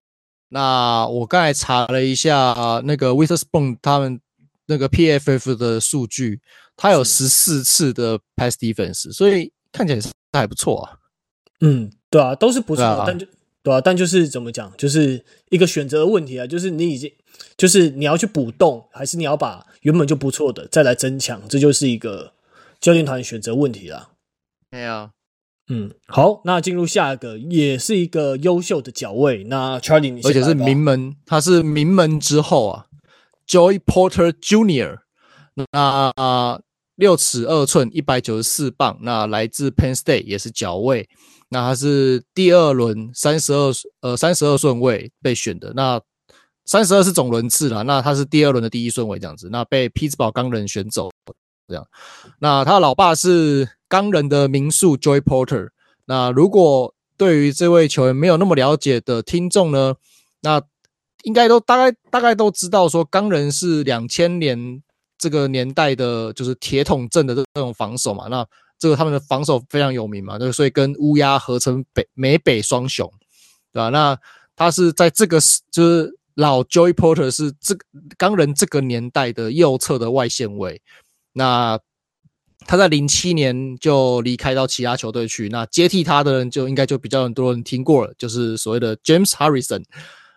[0.50, 4.20] 那我刚才查了一下，那个 Witherspoon 他们。
[4.66, 6.40] 那个 PFF 的数据，
[6.78, 10.98] 他有十四次的 pass defense，所以看起来是还不错啊。
[11.60, 13.28] 嗯，对啊，都是不错的，啊，但就
[13.64, 17.12] 对啊，但就是怎么讲，就是一个选择的问题啊，就是你已经，
[17.56, 22.34] 就是你要去补洞，还是你要把原本就不错的再来增强，这就是一个
[22.82, 24.10] 教练团选择问题啦。
[24.70, 25.10] 没有，
[25.70, 32.86] 嗯，好，那进入下一个，也是一个优秀的角位，那 Charlie，而且是名门，他是名门之后啊。
[33.46, 35.00] Joey Porter Junior，
[35.74, 36.62] 那啊
[36.96, 41.10] 六尺二寸，一百九十四磅，那来自 Penn State 也是角位，
[41.54, 46.02] 那他是第二轮三十二呃三十二顺位被选的，那
[46.66, 51.12] 三十二是总轮次啦，那他是第二轮的第一顺位这样子，那被匹兹堡钢人选走
[51.68, 51.86] 这样。
[52.40, 55.70] 那他老爸是钢人的名宿 Joy Porter。
[56.06, 59.94] 那如果对于这位球员没有那么了解的听众呢，
[60.42, 60.62] 那
[61.24, 64.82] 应该都大概大概都知道说，钢人是两千年
[65.18, 68.28] 这个年代的，就是铁桶阵的这这种防守嘛。
[68.28, 68.46] 那
[68.84, 73.10] 这个他们的防守非常有名嘛，就所以跟乌鸦合称北美北双雄，
[73.72, 73.88] 对吧？
[73.88, 74.20] 那
[74.58, 75.40] 他是在这个
[75.72, 77.86] 就是老 Joey Porter 是这个
[78.18, 80.82] 钢人这个年代的右侧的外线位。
[81.32, 81.80] 那
[82.68, 89.86] 他在零七年就离开到其他球队去，那接替他的人就应该就比较很多人听过了，就是所谓的 James Harrison。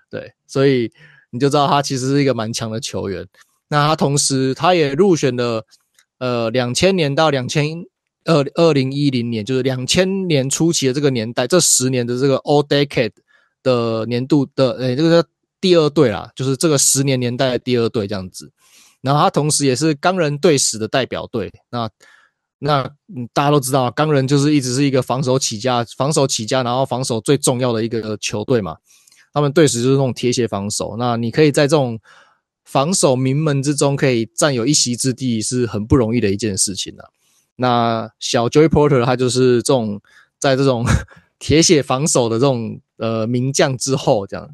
[0.08, 0.92] 对，所以
[1.30, 3.26] 你就知道他其实是一个蛮强的球员。
[3.66, 5.66] 那他同时他也入选了
[6.18, 7.84] 呃两千年到两千。
[8.26, 13.12] 二二零一零年，就是两千年初期的这个年代，这十年的这个 All Decade
[13.62, 15.28] 的年度的，诶，这个叫
[15.60, 18.52] 第二队啦，就是这个十年年代的第二队这样子。
[19.00, 21.52] 然后他同时也是钢人队史的代表队。
[21.70, 21.88] 那
[22.58, 22.82] 那，
[23.32, 28.76] 大家都知道，钢人就是一直是一个防守起家、防守起家，然后防守最重要的一个球队嘛。
[29.32, 30.96] 他们队史就是那种铁血防守。
[30.98, 32.00] 那你可以在这种
[32.64, 37.04] 防守名门之中可以占有一席之地，是很不容易的一件事情啊。
[37.56, 40.00] 那小 Joey Porter 他就是这种
[40.38, 40.84] 在这种
[41.38, 44.48] 铁血防守的这种呃名将之后这样，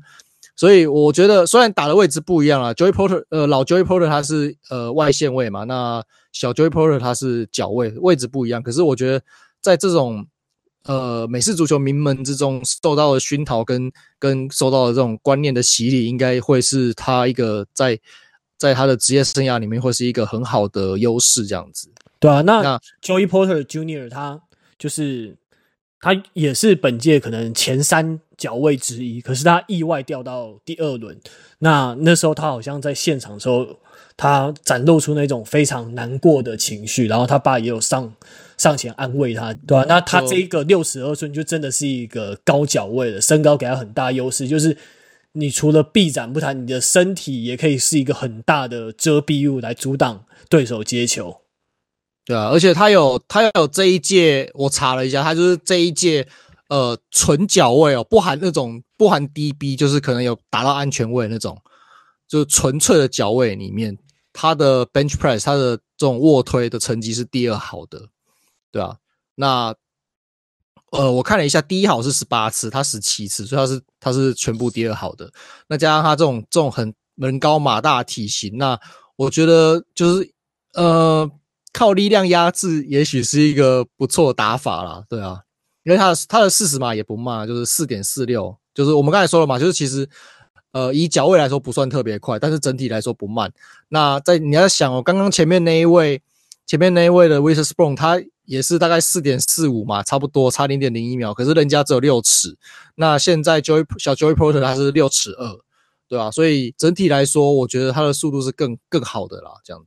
[0.56, 9.22] 所以我觉得虽然打的位置不一样啊，Joey Porter 呃老 Joey Porter 他是呃外线位嘛，那小 Joey Porter 他是脚位，位置不一样，可是我觉得
[9.60, 10.26] 在这种
[10.84, 17.98] 呃美式足球名门之中受到的熏陶跟跟受到的这种观念的洗礼，应该会是他一个在
[18.58, 21.88] 在他的职业生涯里面会是一个很好的优势这样子。
[22.22, 24.40] 对啊，那 Joey Porter Junior 他
[24.78, 25.36] 就是
[26.00, 31.20] 他也是本届可能前三脚位之一，可是他意外掉到第二轮。
[31.58, 33.80] 那那时候他好像在现场的时候，
[34.16, 38.14] 他展露出那种非常难过的情绪，然后他爸也有上
[38.56, 39.84] 上前安慰他，对吧、啊？
[39.88, 44.76] 那他这一个六十二寸就真的是一个高脚位的，身高给他很大优势，就是
[45.32, 51.41] 你除了臂展不谈，你的身体也可以是一个很大的遮蔽物来阻挡对手接球。
[52.24, 56.24] 对啊，而且他有他有这一届，我查了一下，他就是这一届，
[56.68, 61.60] 呃，纯脚位哦，不含那种不含 DB，就是可能有达到安全位那种，
[62.28, 63.98] 就是纯粹的脚位里面，
[64.32, 68.00] 他的 bench press，他的这种卧推的成绩是第二好的，
[68.70, 68.96] 对啊，
[69.34, 69.74] 那
[70.92, 75.28] 呃，我看了一下，第一好是十八次，他十七次，所以他是他是全部第二好的。
[75.66, 78.78] 那加上他这种这种很人高马大的体型，那
[79.16, 80.32] 我觉得就是
[80.74, 81.28] 呃。
[81.72, 85.40] 靠力量压制，也许是一个不错打法啦，对啊，
[85.84, 90.08] 因为他的他的四十码也不慢，就是四点四六，就是我们刚才说了嘛，就是其实
[90.72, 93.50] 呃以脚位来说不算特别快，但是整体来说不慢。
[93.88, 96.22] 那在你要想哦，刚刚前面那一位，
[96.66, 102.56] 前面那一位的 Witherspoon，他也是大概四点四五嘛，差不多差零点零一秒，可是人家只有六尺。
[102.96, 105.58] 那现在 Joey 小 Joy Porter 他是六尺二，
[106.06, 109.82] 对啊，所以整体来说，我觉得他的速度是更更好的啦，这样。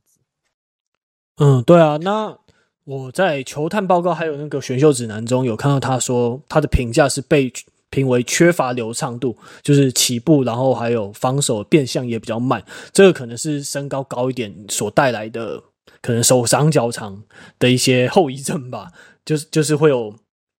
[1.38, 2.36] 嗯，对啊，那
[2.84, 7.52] 我在球探报告还有那个选秀指南中有看到他说他的评价是被
[7.90, 15.62] 评为缺乏流畅度，就是起步，然后还有防守变向也比较慢，这个可能是身高高一点所带来的
[16.00, 17.22] 可能手长脚长
[17.58, 18.90] 的一些后遗症吧，
[19.24, 20.14] 就是就是会有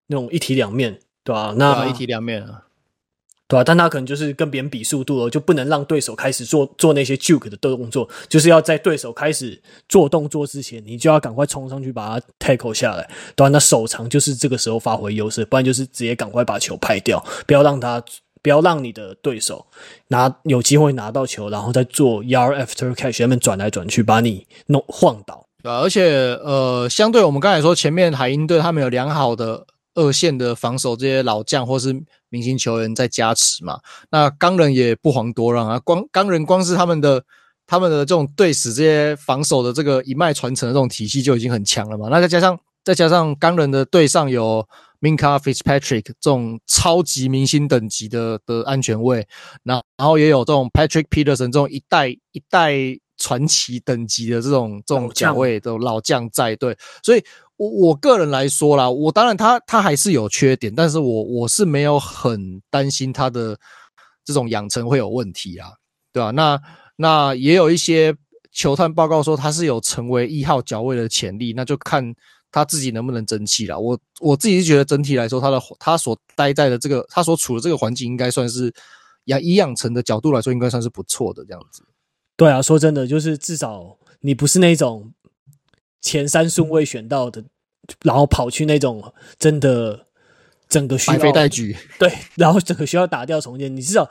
[0.08, 1.56] 那种一体两面，对吧？
[1.58, 2.67] 那，一体两面啊。
[3.48, 9.58] 对啊，但他可能就是跟别人比速度了，就不能让对手开始做做那些 juke 的动作，就是要在对手开始
[9.88, 13.10] 做动作之前，你就要赶快冲上去把他 tackle 下来。
[13.36, 18.04] 对啊，那手长就是这个时候发挥优势，不然就是直接赶快把球拍掉，不要让他，
[18.42, 19.66] 不要让你的对手
[20.10, 25.46] 拿有机会拿到球，然后再做 yard after catch，他们转来转去把你弄晃倒。
[25.64, 29.66] 对，而且呃，相对我们刚才说前面海鹰队他们有良好的
[29.98, 32.02] 二线的防守，这些老将或是。
[32.30, 33.80] 明星球员在加持嘛，
[34.12, 35.80] 那钢人也不遑多让啊。
[35.80, 37.24] 光钢人光是他们的
[37.66, 42.10] 他们的这种队史，这些防守的这个一脉传承的这种体系就已经很强了嘛。
[42.12, 44.68] 那再加上再加上钢人的队上有
[45.00, 49.26] Minkah Fitzpatrick 这种超级明星等级的的安全卫，
[49.64, 52.74] 那然后也有这种 Patrick Peterson 这种一代一代
[53.18, 57.24] 传奇等级的这种这种角卫的老将在队，所以。
[57.58, 63.58] 我我个人来说啦，我当然他他还是有缺点，但是我我是没有很担心他的
[64.24, 65.70] 这种养成会有问题啊，
[66.14, 66.32] 对吧？
[66.32, 66.62] 那
[66.96, 68.16] 那也有一些
[68.52, 72.14] 球探报告说他是有成为一号角位的潜力，那就看
[72.52, 73.80] 他自己能不能争气了。
[73.80, 78.74] 我我自己是觉得整体来说，他的他所待在的这个他所处的这个环境应该算是
[79.26, 81.84] 养以养成的角度来说，应该算是不错的这样子。
[82.36, 85.12] 对啊，说真的，就是至少你不是那种
[86.02, 87.44] 前三顺位选到的，
[88.04, 90.06] 然后跑去那种真的
[90.70, 94.10] 整个需要百废待举， 对，然后整个需要打掉重建，你至少。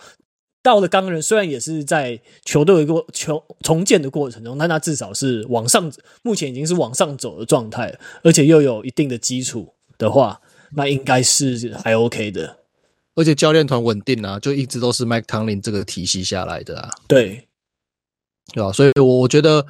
[0.63, 10.41] 到了钢人，虽然也是在球队一个球重建的过程中，但他至少是往上，目前已经是往上走的状态，而且又有一定的基础的话，
[10.73, 12.59] 那应该是还 OK 的。
[13.15, 16.91] 而且教练团稳定啊，就一直都是麦康林这个体系下来的啊。
[17.07, 17.47] 对，
[18.53, 18.73] 对吧？
[18.73, 19.65] 所以我我觉得，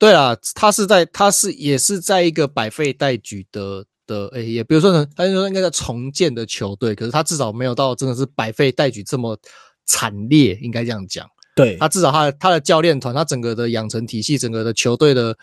[0.00, 9.38] 对啊，他是在，他是也是在一个百废待举的的，诶、欸，也比如说呢，他就说应该在重建的球队，可是他至少没有到真的是百废待举这么。
[9.86, 11.28] 惨烈，应该这样讲。
[11.56, 15.36] 对，他至少他的他的教练团，他整个的养成体系，整个的球队的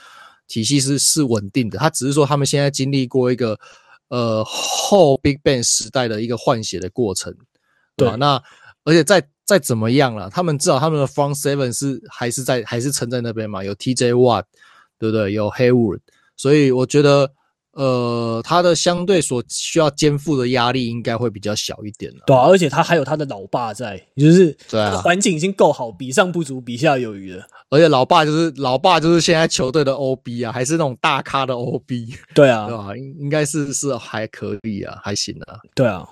[0.47, 1.77] 体系是是稳定的。
[1.77, 3.59] 他只是说他们现在经历过一个
[4.07, 7.35] 呃后 Big Bang 时代的一个换血的过程，
[7.97, 8.13] 对吧？
[8.13, 8.41] 对，那
[8.85, 13.63] 而且再再怎么样了，他们至少他们的 Front Seven 是还是在还是撑在那边嘛？
[13.63, 14.43] 有 TJ Watt，
[14.99, 15.33] 对不对？
[15.33, 16.01] 有 Hayward，
[16.35, 17.31] 所以我觉得。
[17.73, 22.23] 呃，他的相对所需要肩负的压力应该会比较小一点了。
[22.25, 27.45] 对啊，而且他还有他的老爸在，就是对啊，环境已经够好，比上不足，比下有余了。
[27.69, 32.15] 而且老爸就是老爸，就是现在球队的 OB 啊，还是那种大咖的 OB。
[32.33, 32.97] 对啊，对吧？
[32.97, 36.03] 应应该是是还可以啊，还行啊，对啊。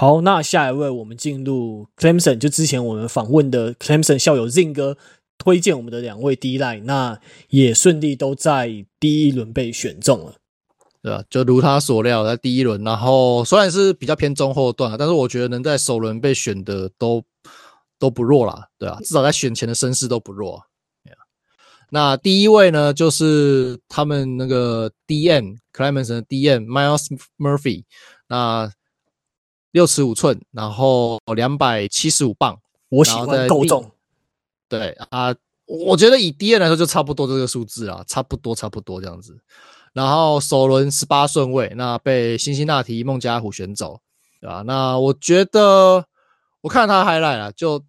[0.00, 4.96] 好，那下一位我们进入 Clemson，就之前我们访问的 Clemson 校友 Zing 哥。
[5.36, 10.34] 推荐我们的两位 D-line，那也顺利都在第一轮被选中了，
[11.00, 17.22] 对啊，就如他所料，在第一轮，然后虽然是比较偏中后段，但是我觉得能在首轮被选的都
[18.00, 20.62] 都不弱啦，对啊，至少在选前的声势都不弱。
[21.90, 27.06] 那第一位呢，就是他们那个 DM Clemson 的 D M Miles
[27.38, 27.84] Murphy，
[28.28, 28.70] 那
[29.72, 32.58] 六尺五寸，然后两百七十五磅，
[32.88, 33.90] 我喜欢够重。
[34.68, 35.34] 对啊，
[35.66, 39.38] 我觉得以 D N 来说就差不多这个数字啊，差不多差不多这样子。
[39.94, 44.00] 然后首轮十八顺位，那被辛辛那提孟加拉虎选走，
[44.40, 44.62] 对吧？
[44.66, 46.04] 那我觉得
[46.60, 47.82] 我看到他 highlight 了，就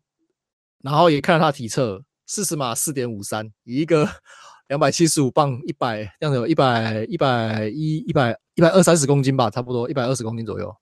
[0.82, 4.08] 然后也看到他体测四十码四点五三，以一个
[4.70, 10.74] 两百七十五磅一百这样子有一百一百一一百一百二三十公斤吧，差不多一百二十公斤左右，以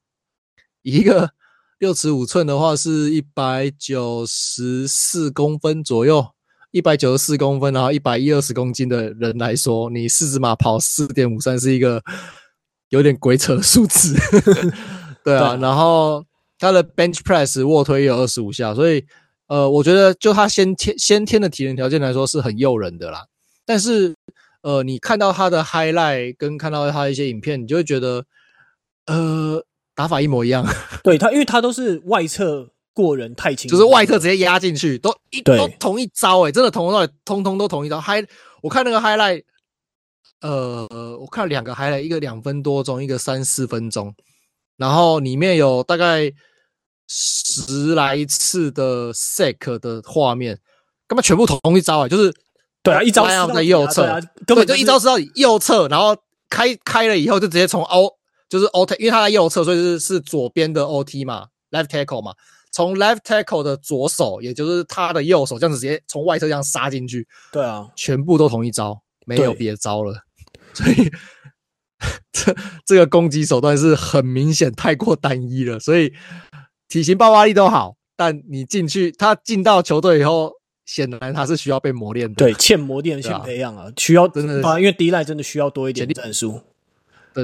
[0.91, 1.29] 一个。
[1.79, 6.25] 六尺五寸的话是一百九十四公分左右，
[6.71, 12.01] 一百九十四公分，然后一百一二十公斤的人来说，你四十码跑四点五三是一个
[12.89, 14.15] 有点鬼扯的数字。
[15.23, 16.25] 对啊，对然后
[16.57, 19.05] 他的 bench press 卧推也有二十五下，所以
[19.45, 23.27] 呃，我觉得就他先天先天的体能条件来说是很诱人的啦。
[23.67, 24.15] 但是
[24.63, 28.25] 呃，你看到他的 highlight 跟看到他一些影片，你就会觉得
[29.05, 29.63] 呃。
[29.97, 30.63] 打法一模一样，
[31.03, 37.99] 对他，因为他都是外侧过人太轻，就是外侧直接压进去，都一都同一招诶、欸、真的从头到尾通通都同一招。
[37.99, 38.23] 嗨，
[38.61, 39.43] 我看那个 highlight，
[40.41, 44.13] 呃，我看两个 highlight，一个两分多钟，一个三四分钟，
[44.77, 46.31] 然后里面有大概
[47.07, 50.59] 十来次的 sack 的画面，
[51.07, 52.09] 干嘛全部同一招啊、欸？
[52.09, 52.31] 就是
[52.83, 56.15] 对啊，一招在右侧、啊，根本就一招是到右侧，然后
[56.51, 58.16] 开开了以后就直接从凹。
[58.49, 62.33] 就是 OT，因为他在右侧，所以是是左边的 OT 嘛，left tackle 嘛。
[62.69, 67.27] 从 left tackle 的左手，也就是他的右手，这样子直接从外侧这样杀进去。
[67.51, 70.13] 对啊，全部都同一招，没有别招了。
[70.73, 71.11] 所以
[72.31, 75.79] 这这个攻击手段是很明显太过单一了。
[75.79, 76.13] 所以
[76.87, 80.51] 体型爆发力都好，但你进去，他进到球队以后，
[80.85, 82.35] 显然他是需要被磨练的。
[82.35, 86.61] 对，欠磨练，欠培养啊，需要真的啊，因为 D-line 真的需要多一点战术。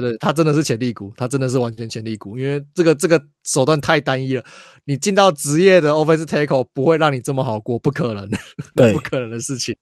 [0.00, 4.44] 对，他真的是潜力股，他真的是完全潜力股，因为这个这个手段太单一了。
[4.84, 8.28] 你进到职业的 offensive tackle 不会让你这么好过，不可能，
[8.74, 9.76] 对，不可能的事情。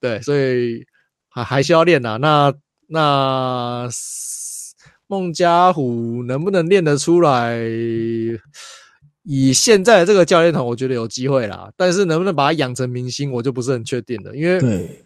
[0.00, 0.82] 对，所以
[1.28, 2.16] 还还需要练呐。
[2.18, 2.54] 那
[2.86, 3.86] 那
[5.08, 7.60] 孟加虎能不能练得出来？
[9.24, 11.70] 以现在的这个教练团，我觉得有机会啦。
[11.76, 14.34] 但是能不能把他养成明星，我就不是很确定了。
[14.34, 15.04] 因为对，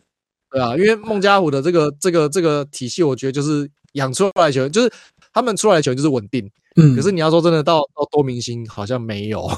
[0.53, 3.69] 对啊，因为孟加虎的这个这个这个体系，我觉得就是。
[3.93, 4.91] 养出来的球员就是
[5.33, 9.49] 他们出来的球员就是稳定，嗯，可是你要说真的到到多明星好像没有，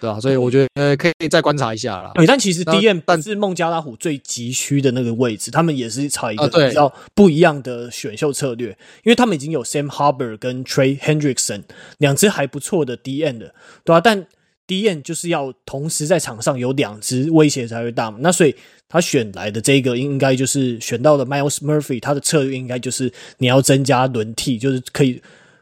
[0.00, 0.18] 对吧？
[0.20, 2.10] 所以我觉得呃可以再观察一下啦。
[2.14, 8.70] 对，但其实 DM 但是孟加拉虎最急需的那个位置，他们也是采一个比较不一样的选秀策略，
[9.04, 11.62] 因为他们已经有 Sam Hubbard 跟 Trey Hendrickson
[11.98, 13.54] 两支还不错的 DM 的，
[13.84, 14.00] 对吧？
[14.00, 14.26] 但
[14.72, 15.02] D.N.
[15.02, 18.56] 就是要同时在场上有两只威胁才会大嘛，那所以
[18.88, 25.20] 他选来的这个应该就是选到的 Miles Murphy，他的策略应该就是你要增加轮替，就是可以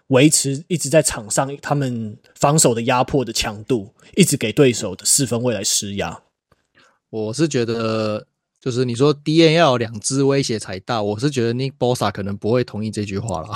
[0.09, 6.21] 维持一直在场上他们防守的压迫的强度，一直给对手的四分卫来施压。
[7.09, 8.25] 我是觉得，
[8.61, 13.49] 就是你说 D.N 要有两只威胁才大，我是觉得 Nick Bosa 可能不会同意这句话了。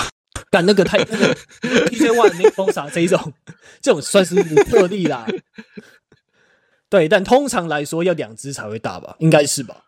[0.50, 3.32] 但那个太 那个 TJ Watt Nick Bosa 这一种，
[3.80, 4.34] 这种算是
[4.64, 5.26] 特例啦。
[6.88, 9.16] 对，但通常来说要两只才会大吧？
[9.20, 9.84] 应该是吧？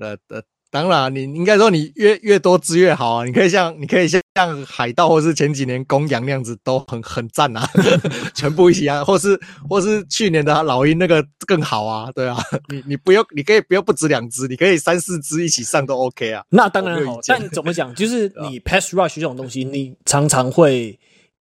[0.00, 0.42] 呃呃。
[0.70, 3.24] 当然，你应该说你越越多只越好啊！
[3.24, 7.66] 你可以像你可以像像海盗，或是前几年公羊那样子，都很很赞啊，
[8.34, 9.38] 全部一起啊，或是
[9.68, 12.36] 或是去年的老鹰那个更好啊，对啊，
[12.68, 16.42] 你你不用，你可以不用不止两只，你可以三四只一起上都 OK 啊。
[16.50, 20.98] 那当然好，但怎么讲，就是你 pass rush 这种东西，你常常会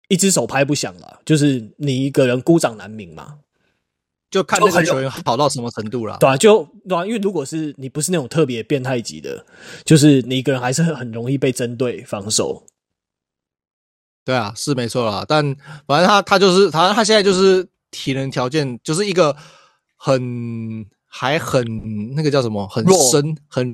[0.10, 3.36] 一只手拍不响了，就是你一个人孤掌难鸣嘛。
[4.30, 9.46] 就看那个球员好到什么程度了，对啊，就对啊，因为如果是你不是那种特别变态级的，
[9.86, 12.66] 就是你一个人还是很容易被针对防守。
[14.26, 15.56] 对啊，是没错啦，但
[15.86, 19.34] 反正他他就是他他现在就是体能条件就是一个
[19.96, 23.74] 很还很那个叫什么很深弱很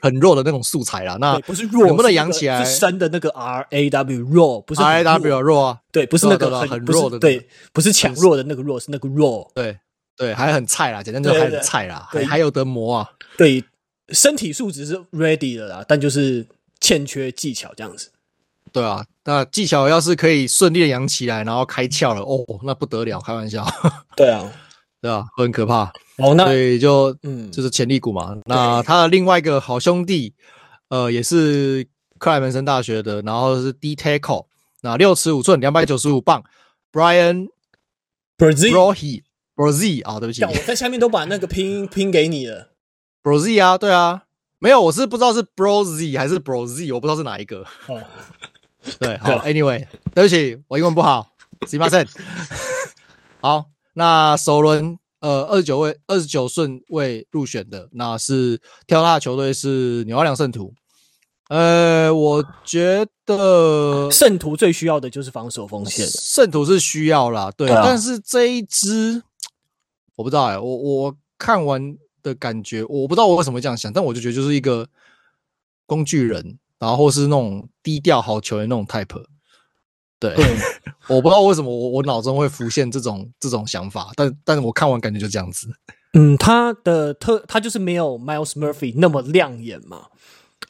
[0.00, 1.16] 很弱的那种素材啦。
[1.20, 2.64] 那不是弱，能不能养起来？
[2.64, 5.78] 是深的那个 R A W 弱，不是 R A W 弱啊？
[5.90, 9.50] 对，不是那个很，很弱的，对，不是强弱的那个弱，是那个弱。
[9.54, 9.78] 对
[10.16, 13.08] 对，还很菜啦，简单就还很菜啦，还还有得磨啊。
[13.36, 13.64] 对，
[14.10, 16.46] 身体素质是 ready 的啦，但就是
[16.80, 18.10] 欠缺技巧这样子。
[18.72, 23.66] 对啊，那技巧要是可以顺利的养起来，然后开窍了，哦，那不得了，开玩笑。
[24.16, 24.50] 对啊，
[25.01, 25.91] 对啊，很可怕。
[26.17, 28.35] 哦，那所以就嗯，就是潜力股嘛。
[28.45, 30.33] 那他的另外一个好兄弟，
[30.89, 34.47] 呃，也是克莱门森大学的，然后是 D tackle，
[34.81, 36.43] 那六尺五寸，两百九十五磅，
[36.91, 37.49] Bryan
[38.37, 42.71] Bresee，Bresee 啊，对不起，我在下面都把那个拼音拼给你了，
[43.21, 44.23] Bresee 啊，对啊，
[44.57, 47.63] 没有，我是不知道是 Bresee 还是 Bresee，我不知道是哪一个。
[47.87, 48.01] 哦，
[48.99, 51.27] 对，好， Anyway，对不起，我英文不好，
[51.67, 52.07] すみません。
[53.41, 54.98] 好， 那首轮。
[55.20, 60.74] 呃，二十九位，二十九顺位入选的，那是挑他的球队是纽奥良圣徒。
[61.48, 69.22] 呃，我觉得圣徒最需要的就是防守锋线，圣徒是需要啦，对，对啊，但是这一支
[70.16, 74.88] 我不知道哎、欸，我我看完的感觉，我不知道我为什么会这样想，但我就觉得就是一个
[75.86, 79.24] 工具人，然后或是那种低调好球员那种 type。
[80.22, 80.36] 对，
[81.08, 85.68] 我不知道为什么我我脑中会浮现这种这种想法，但但是我看完感觉就这样子。
[86.12, 90.06] 嗯，他的特他就是没有 Miles Murphy 那么亮眼嘛，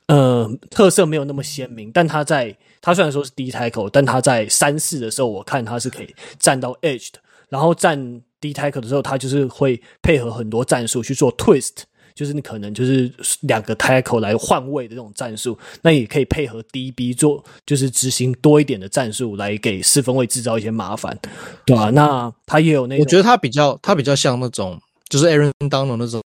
[0.07, 1.91] 呃，特色没有那么鲜明。
[1.93, 7.19] 但他在他虽然说是 D tackle，但他在三四的时候，我看他是可以站到 edge 的，
[7.51, 11.83] 然后站 D tackle 的时候，他就是会配合很多战术去做 twist。
[12.15, 21.19] 就是你可能就是两个 tackle 来换位的这种战术，那也可以配合 DB 做，就是执行多一点的战术来给四分卫制造一些麻烦，
[21.65, 21.91] 对吧、啊？
[21.91, 26.23] 那他也有那种，我觉得他比较他比较像那种，就是 Aaron Donald 那种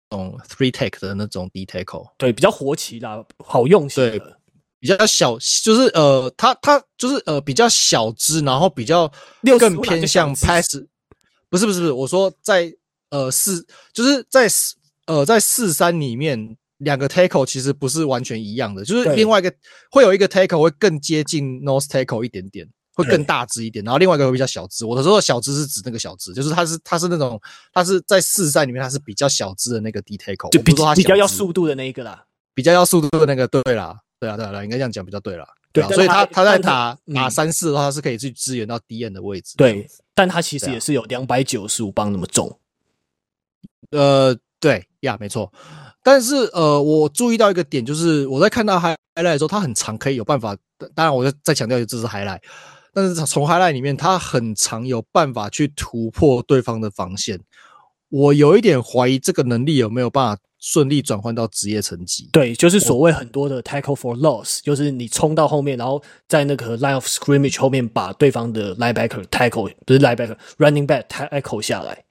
[0.48, 4.20] three tech 的那种 D tackle，对，比较活棋啦，好用对，
[4.80, 9.10] 比较小，就是呃，他他就是呃比较小只，然后比较
[9.58, 10.84] 更偏向 pass，
[11.50, 12.72] 不是不是不是，我说在
[13.10, 14.48] 呃四就是在。
[15.06, 19.52] 呃，在四三里面，两个 tackle 其实不是完全一样的，就是另外一个
[19.90, 24.86] 会有一个 tackle 会更接近 nose tackle 一点点，会更大只一点，然后另外一个会比较小只。
[24.86, 27.40] 我的时候小只是指那个小只，就是它是它是那种
[27.72, 32.24] 它是在四三里面它是比较小只的那个 D tackle，就比比较要速度的那一个啦，
[32.54, 35.46] 比较要速度的那个，对啦，对啊，对啊，应该这样讲比较对啦。
[35.70, 39.54] 对啊，所以他他在打打三四的话，他是可以去支援到 D N 的位置。
[39.58, 42.58] 对，但他其实也是有两百九十五磅那么重，
[43.90, 44.36] 呃。
[44.64, 45.52] 对呀，没错，
[46.02, 50.56] 但是呃，我注意到一个点，就是我在看到 highlight 的时候，他很常可以有办法。
[50.94, 52.40] 当然，我就再强调，这是 highlight，
[52.94, 57.38] 但是从 highlight 里面，他很常有办法去突破对方的防线。
[58.08, 62.30] 我有一点怀疑这个能力有没有办法顺利转换到职业层级。
[62.32, 72.02] 对，就是所谓很多的 tackle for loss，就是你冲到后面，然后在那个 line of scrimmage 后面把对方的 linebacker tackle，不是 linebacker running back tackle 下来。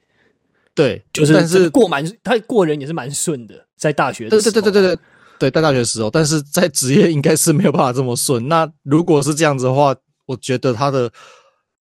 [0.75, 5.01] 对，就是，但是过蛮他过人也是蛮顺的，在大学的时候，对对对对对对，
[5.37, 8.47] 对，在大学的时候，但是在职业应该是没有办法这么顺。
[8.47, 9.95] 那如果是这样子的话，
[10.25, 11.11] 我觉得他的，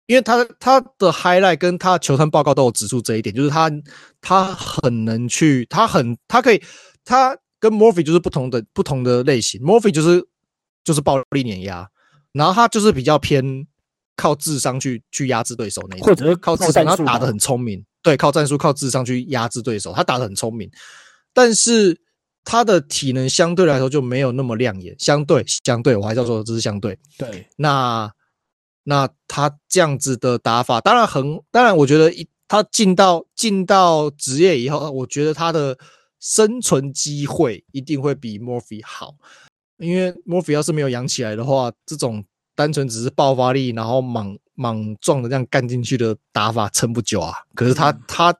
[0.07, 3.71] 因为他他的 highlight 跟他球探报告都有指出这一点，就是他
[4.19, 6.61] 他很能去，他很他可以，
[7.05, 10.21] 他跟 Murphy 就是不同的不同的类型，Murphy 就是
[10.83, 11.87] 就是暴力碾压，
[12.33, 13.65] 然后他就是比较偏
[14.17, 17.85] 靠智商去去压制对手那一种，或者是靠智商，他打得很聪明。
[18.05, 20.69] 对，靠战术、靠智商去压制对手，他打得很聪明，
[21.33, 21.99] 但是
[22.43, 24.95] 他的体能相对来说就没有那么亮眼。
[24.99, 26.95] 相对，相对，我还是要说这是相对。
[27.17, 28.13] 对，那
[28.83, 35.75] 那他这样子的打法，当然很，当然我觉得一他进到进到职业以后，我觉得他的
[36.19, 39.15] 生存机会一定会比 Murphy 好，
[39.79, 42.23] 因为 Murphy 要是没有养起来的话，这种
[42.55, 47.33] 单纯只是爆发力，然后莽莽撞的这样干进去的打法撑不久啊。
[47.53, 48.33] 可是他、嗯、他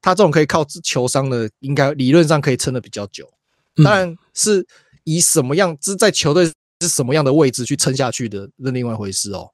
[0.00, 3.28] 他这种可以靠球商的，应该理论上可以撑的比较久，
[3.84, 4.66] 当然是
[5.04, 6.50] 以什么样，是在球队
[6.80, 9.50] 是什么样的位置去撑下去的，是另外一回事哦。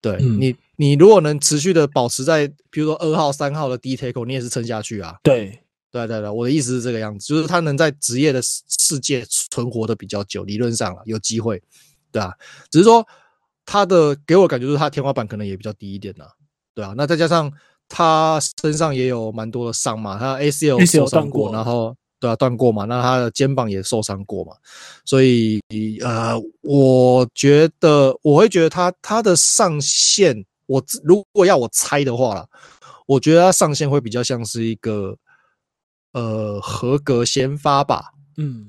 [0.00, 5.14] 对、嗯、你，你如果能持续的保持在，比如说二号、三号的 D tackle，你也是撑下去啊。
[5.22, 5.62] 对，
[5.92, 11.62] 对，对，对，我的意思是这个样子，就是他能在职业的世界存活的比较久，理论上啊，有机会，
[12.10, 12.32] 对啊。
[12.68, 13.06] 只是说
[13.64, 16.24] 他的给我感觉就是他天花板可能也比较低一点呐，
[16.74, 16.94] 对啊。
[16.96, 17.52] 那再加上
[17.88, 21.96] 他身上也有蛮多的伤嘛，他 ACL 受伤过，然后。
[22.22, 24.52] 对啊，断过嘛，那他的肩膀也受伤过嘛，
[25.04, 25.58] 所以
[26.04, 32.46] 呃，我觉得我会觉得他他的上限，我如果要我猜的话啦，
[33.08, 35.18] 我觉得他上限会比较像是一个
[36.12, 38.68] 呃合格先发吧，嗯，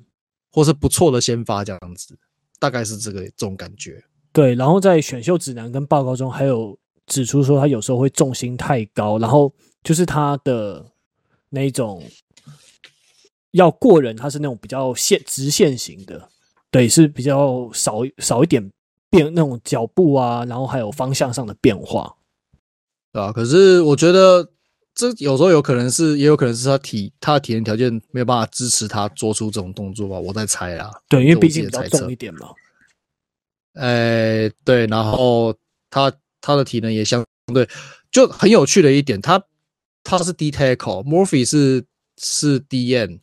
[0.52, 2.18] 或是不错的先发这样子，
[2.58, 4.04] 大概是这个这种感觉。
[4.34, 9.54] 对，然后在选秀指南跟报告中还有指出说，他有时候会重心太高，然后
[9.84, 10.86] 就是他的
[11.50, 12.04] 那种。
[13.52, 16.28] 要过人，他是那种比较线直线型的，
[16.72, 18.68] 对，是比较少少一点
[19.12, 22.16] 变那种脚步啊，然后还有方向上的变化，
[23.12, 24.50] 对啊，可是我觉得
[24.96, 30.92] 这有时候有可能是，也有可能是他体他的体能条件没有办法支持他做出这种动作吧，我在猜啦。
[31.08, 32.50] 对，因为毕竟比较重一点嘛。
[33.74, 35.56] 哎，对，然后
[35.90, 36.12] 他
[36.42, 37.68] 他的体能也相对
[38.12, 39.44] 就很有趣的一点，他
[40.04, 41.86] 他是 D tackle，Murphy 是
[42.18, 43.20] 是 DN。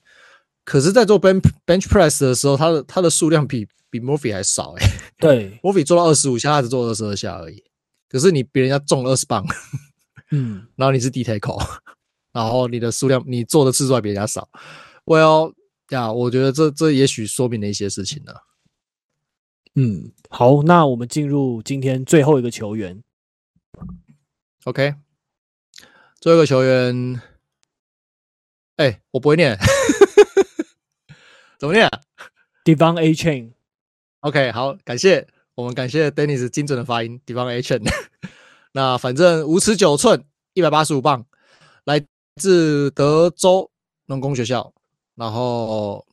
[0.65, 4.93] 可是，在做 bench bench press 的时候，他的他的数量比比 Murphy 还少哎、欸。
[5.19, 7.63] 对， Murphy 做到二十五下，他只做二十二下而已。
[8.09, 9.45] 可是你别人家重二十磅，
[10.31, 11.61] 嗯，然后你是 D tackle，
[12.33, 14.49] 然后你的数量你做的次数还比人家少。
[15.07, 15.55] Well，
[15.91, 18.33] 呀，我觉得这这也许说明了一些事情呢。
[19.75, 23.03] 嗯，好，那我们进入今天最后一个球员。
[24.65, 24.95] OK，
[26.21, 27.21] 最后一个球员，
[28.77, 29.57] 哎、欸，我不会念。
[31.59, 31.89] 怎么念
[32.65, 33.53] ？De'Von Achane。
[34.21, 37.89] OK，好，感谢我们感谢 Dennis 精准的发音，De'Von Achane。
[38.73, 41.25] 那反正五尺九寸，一百八十五磅，
[41.85, 42.05] 来
[42.37, 43.71] 自德州
[44.07, 44.73] 农工学校，
[45.15, 46.05] 然后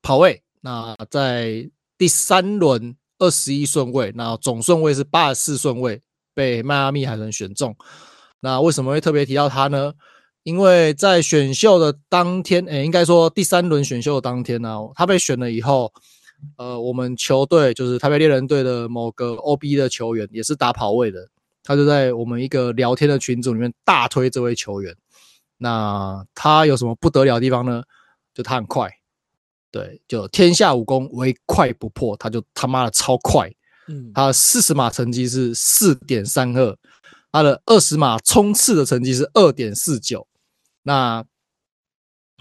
[0.00, 1.70] 跑位，那在
[2.02, 6.02] 第三轮二十一顺位，那总顺位是八十四顺位，
[6.34, 7.76] 被迈阿密海豚选中。
[8.40, 9.92] 那为什么会特别提到他呢？
[10.42, 15.92] 因为在选秀的当天，诶、应该说第三轮选秀的当天呢、他被选了以后，
[16.56, 21.28] 呃，我们球队就是台北猎人队的某个 OB 的球员，也是打跑位的，
[21.62, 24.92] 他就在我们一个聊天的群组里面大推这位球员。
[25.56, 27.84] 那他有什么不得了的地方呢？
[28.34, 28.90] 就他很快，
[29.72, 33.50] 对，就天下武功唯快不破，他就他妈的超快，
[33.88, 36.76] 嗯，他的四十码成绩是四点三二，
[37.32, 40.28] 他的二十码冲刺的成绩是二点四九。
[40.82, 41.24] 那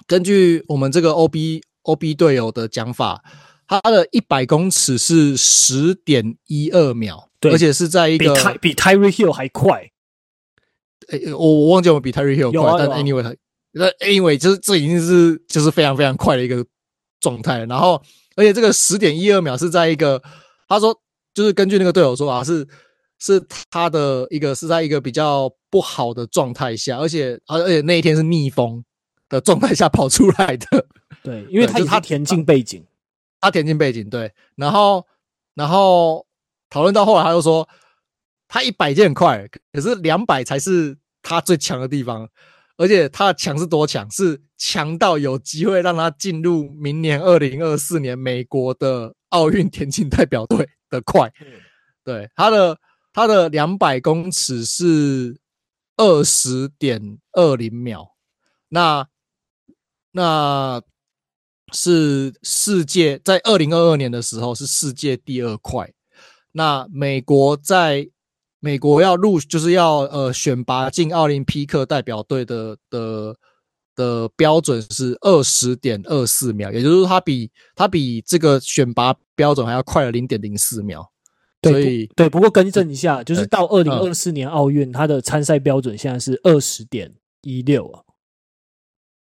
[0.05, 3.23] 根据我们这个 OB OB 队友的讲法，
[3.65, 9.89] 他的一百公尺是十点一二秒，对，而且是在一个比比 Tyreek Hill 还快。
[11.07, 13.37] 诶，我我忘记我们比 Tyreek Hill 快，啊、但 anyway，
[13.71, 16.65] 那 anyway 就是这已经是就是非常非常快的一个
[17.21, 17.63] 状态。
[17.65, 18.03] 然后，
[18.35, 20.21] 而且这个十点一二秒是在一个
[20.67, 21.01] 他说
[21.33, 22.67] 就是根据那个队友说法是。
[23.23, 28.83] 是他的一个是在一个比较不好的状态下，而且而且那一天是逆风
[29.29, 30.87] 的状态下跑出来的。
[31.21, 32.83] 对，因为他他田径背景，
[33.39, 34.33] 他田径背景对。
[34.55, 35.05] 然后
[35.53, 36.25] 然后
[36.67, 37.69] 讨论到后来，他就说
[38.47, 42.27] 他一百已经很快，可是两百才是他最强的地方。
[42.75, 44.09] 而且他的强是多强？
[44.09, 51.33] 是强到有机会让他进入明年二零二四年美国的奥运田径代表队的快。
[52.03, 52.77] 对他的。
[53.13, 55.37] 他的两百公尺是
[55.97, 58.15] 二十点二零秒，
[58.69, 59.05] 那
[60.13, 60.81] 那
[61.73, 65.91] 是世界在二零二二年的时候是世界第二快。
[66.53, 68.09] 那美国在
[68.61, 73.35] 美国要入就是要呃选拔进奥林匹克代表队的的
[73.95, 81.11] 的标准是二十点二四秒，也就是说他比它比这个选拔标准还要快了零点零四秒。
[81.61, 88.01] 对，所以对，不过更正一下，就是到二零二四年奥运，它的参赛标准现在是二十点一六啊。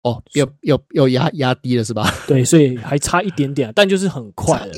[0.03, 2.09] 哦，有有有压压低了是吧？
[2.26, 4.74] 对，所以还差一点点，但就是很 快了。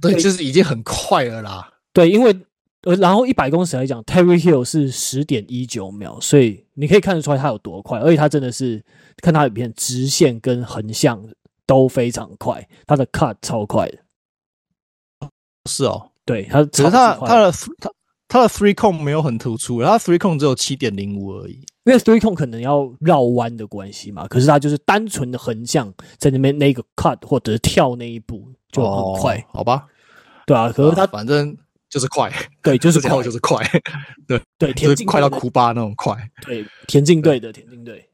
[0.00, 1.72] 对，就是已经很快了啦。
[1.92, 2.36] 对，因为
[2.84, 8.84] 呃，然后一百公尺来讲，Terry Hill 是十点一九秒，所以你可以看得出来他有多快，而且他真的是
[9.22, 11.26] 看他影片直线跟横向
[11.66, 13.98] 都非常快，他的 cut 超快的。
[15.66, 17.90] 是哦，对，他只是他他的他
[18.28, 21.54] 他的 three cone 没有很突出，他 three cone 只有七点零五而已，
[21.84, 29.86] 因为 three cone 可能要绕弯的关系嘛，可是他就是单纯的横向在那边那个 cut 或者是跳那一步就很快，哦、好吧？
[30.44, 31.56] 对啊，可是他、啊、反正。
[31.94, 32.28] 就是快，
[32.60, 33.64] 对，就是 快，就是快，
[34.26, 36.12] 对对，田径快到哭巴那种快，
[36.44, 38.08] 对，田径队的田径队，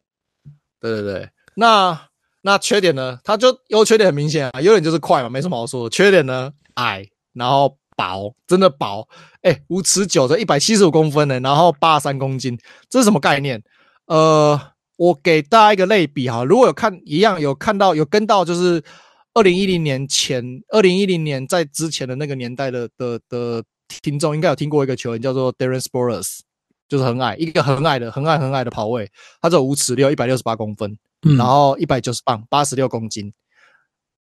[0.78, 1.30] 对对对。
[1.54, 1.98] 那
[2.42, 3.18] 那缺点呢？
[3.24, 5.88] 它就优缺点很明显啊，优点就是快嘛，没什么好说的。
[5.88, 9.08] 缺点呢，矮，然后薄，真的薄。
[9.40, 12.58] 哎、欸，五尺九的一百七十五公分呢，然后八十三公斤，
[12.90, 13.62] 这是什么概念？
[14.08, 14.60] 呃，
[14.98, 18.84] 我给大家一个类比哈，如果有看一样有看到有跟到就是。
[19.32, 23.62] 二零一零年前，二零一零年在之前的那个年代的的的
[24.02, 26.40] 听众应该有听过一个球员叫做 Darren Sproles，
[26.88, 29.08] 就是很矮，一个很矮的、很矮、很矮的跑位，
[29.40, 33.32] 他只有五尺六，一百六十八公分，嗯、然后一百九十磅，八十六公斤。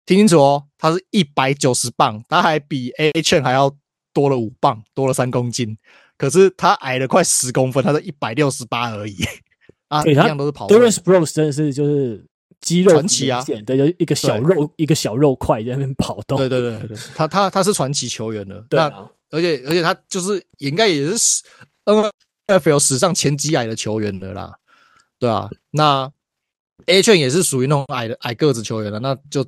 [0.05, 3.74] 听清楚哦，他是一百九十磅，他还比 Achane 还要
[4.14, 5.78] 多了五磅，多了三公斤。
[6.18, 9.16] 可是他矮了快十公分，他是一百六十八而已。
[9.88, 10.76] 啊，一样都是跑位。
[10.76, 12.26] Darren Sproles 真的是就是。
[12.62, 16.38] 肌肉传奇啊，对，就一个小肉，一个小肉块在那边跑动。
[16.38, 18.91] 对对对对，他他他是传奇球员的，对、啊，
[19.30, 21.43] 而且而且他就是应该也是
[22.47, 24.53] NFL 史上前几矮的球员的啦，
[25.20, 26.12] 对啊，那
[26.86, 29.45] Achane 也是属于那种矮的矮个子球员的，那就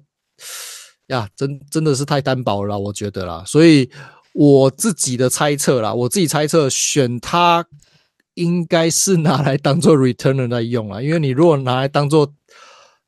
[1.07, 3.89] 呀，真真的是太单薄了，我觉得啦，所以
[4.34, 7.66] 我自己的猜测啦，我自己猜测选他
[8.36, 12.32] 应该是拿来当做 returner 在用啊，因为你如果拿来当做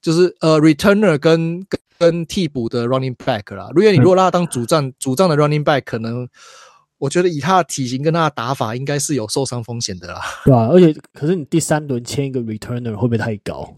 [0.02, 3.70] 就是呃，returner 跟跟跟替补的 running back 啦。
[3.76, 6.28] 如果你如果让他当主战、嗯、主战的 running back，可能
[6.98, 10.20] 我觉得以他的体型跟他的打法，应该是有受伤风险的啦。
[10.44, 13.76] 对啊，而且可是你第三轮签一个 returner 会不会太高？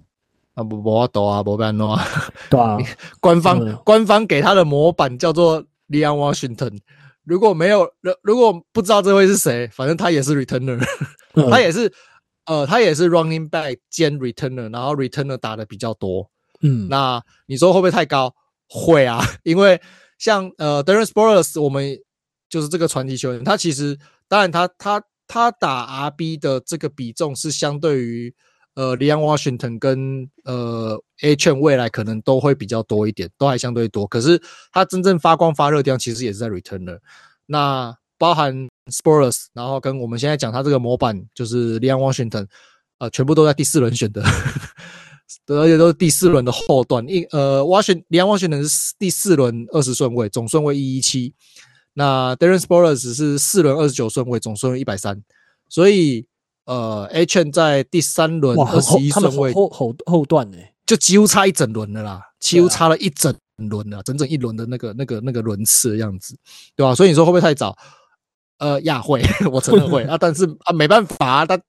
[0.53, 2.07] 啊不不多啊，不办啊。
[2.49, 2.77] 对啊，
[3.19, 6.79] 官方官方给他的模板叫做 Leon Washington。
[7.25, 7.89] 如果没有，
[8.21, 10.81] 如果不知道这位是谁，反正他也是 returner，、
[11.33, 11.91] 嗯、他也是。
[12.45, 16.29] 呃，他也是 running back 兼 returner，然后 returner 打的比较多。
[16.61, 18.33] 嗯，那你说会不会太高？
[18.67, 19.79] 会啊， 因为
[20.17, 21.97] 像呃 Darren Sproles 我们
[22.49, 28.33] 就是这个传奇球员，他其实当然他他他打 RB 的这个比重是相对于
[28.75, 34.07] 呃 Leon Washington 跟呃 Achane 未来可能都会比较多一点，都还相对多。
[34.07, 34.41] 可是
[34.71, 36.99] 他真正发光发热的地方其实也是在 returner。
[37.45, 42.47] 那包含 Sproles，然后跟我们现在讲他这个模板就是 Leon Washington，
[42.99, 44.23] 呃，全部都在第四轮选的，
[45.47, 47.05] 而且都是第四轮的后段。
[47.07, 51.33] 一呃，Washington Leon Washington 是第四轮二十顺位，总顺位一一七。
[51.95, 55.21] 那 Darren Sproles 是四轮二十九顺位，总顺位一百三。
[55.69, 56.25] 所以
[56.65, 66.35] 呃，Achane 在第三轮二十一顺位后后后段呢，就几乎差一整轮了啦，几乎差了一整轮了，整整一轮的那个那个那个轮次的样子，
[66.75, 66.95] 对吧？
[66.95, 67.75] 所以你说会不会太早？
[68.59, 71.59] 呃，亚会， 我承认会啊，但是啊，没办法啊，他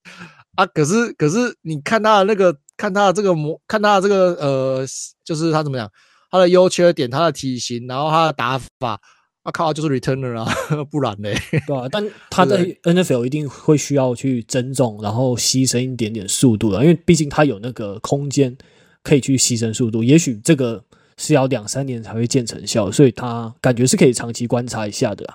[0.54, 4.86] 啊，可是可是，你看他的那个，看他的这个模，看他的这个呃，
[5.24, 5.90] 就是他怎么讲，
[6.30, 9.00] 他的优缺点，他的体型，然后他的打法，
[9.42, 10.54] 啊靠，就是 returner 啊，
[10.92, 18.56] 不然嘞，对啊，但他在 NFL 一定会需要去增重，然后牺牲一点点速度的，因为毕竟他有那个空间
[19.02, 20.84] 可以去牺牲速度，也许这个
[21.16, 25.26] 是要两三年才会见成效，所以他感觉是可以长期观察一下的，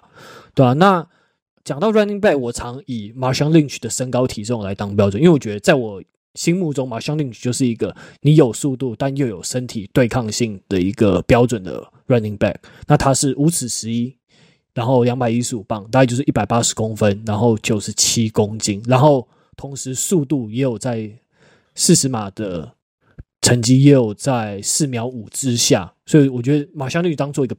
[0.53, 1.05] 对啊，那。
[1.69, 6.01] 讲到 running back，我常以 Marshawn Lynch 的身高体重来当标准，因为我觉得在我
[6.33, 12.55] 心目中，Marshawn Lynch 就是一个你有速度但又有身体对抗性的一个标准的 running back。
[12.87, 14.17] 那他是五尺十一，
[14.73, 21.07] 然后两百一十五磅，大概就是一百八十公分，然后九十七公斤，然后同时速度也有在
[21.75, 22.73] 四十码的
[23.41, 27.55] 成绩也有在四秒五之下，所以我觉得 Marshawn Lynch 当做一个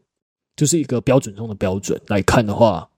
[0.57, 2.90] 就是一个标准中的标准来看的话。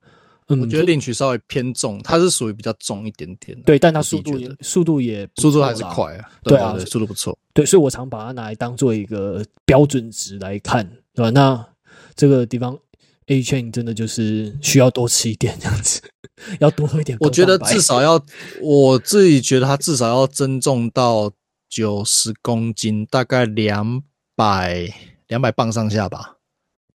[0.56, 3.60] 嗯，我觉得 Lynch 稍微偏重，它是属于比较重一点点。
[3.62, 6.30] 对，但它速度也速度也速度还是快啊。
[6.42, 7.38] 对啊，速度不错。
[7.54, 11.30] 对，所以我常把它拿来当做一个标准值来看，对吧？
[11.30, 11.66] 那
[12.14, 12.78] 这个地方
[13.26, 16.00] Achane 真的就是需要多吃一点这样子，
[16.60, 17.16] 要多喝一点。
[17.20, 18.22] 我觉得至少要，
[18.60, 21.32] 我自己觉得它至少要增重到
[21.68, 24.02] 九十公斤，大概两
[24.34, 24.92] 百
[25.28, 26.36] 两百磅上下吧。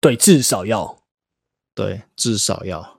[0.00, 1.02] 对，至少要。
[1.74, 2.95] 对，至少要。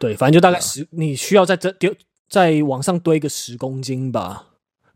[0.00, 1.94] 对，反正就大概十，你需要再增丢，
[2.28, 4.46] 再往上堆个十公斤吧。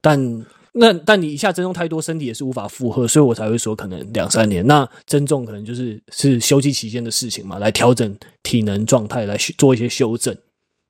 [0.00, 4.66] 但那但你一下增重太多，身体也是无法负荷，所以我才会说可能两三年。
[4.66, 10.34] 那增重可能就是是休息期间的事情嘛，来调整体能状态，来做一些修正。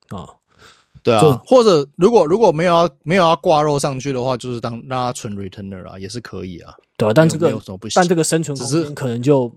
[0.07, 0.27] 啊。
[1.03, 6.73] 对啊，或者如果如果没有要没有要挂肉上去的话，就是当让他纯 returner 啊，也是可以啊。
[6.97, 7.61] 对啊，但这个？
[7.93, 9.53] 但这个生存空间可能就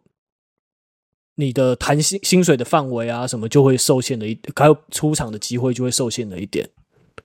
[1.38, 6.68] 你的谈薪薪水的范围啊，什么就会受限了一，还有出场的机会就会受限了一点，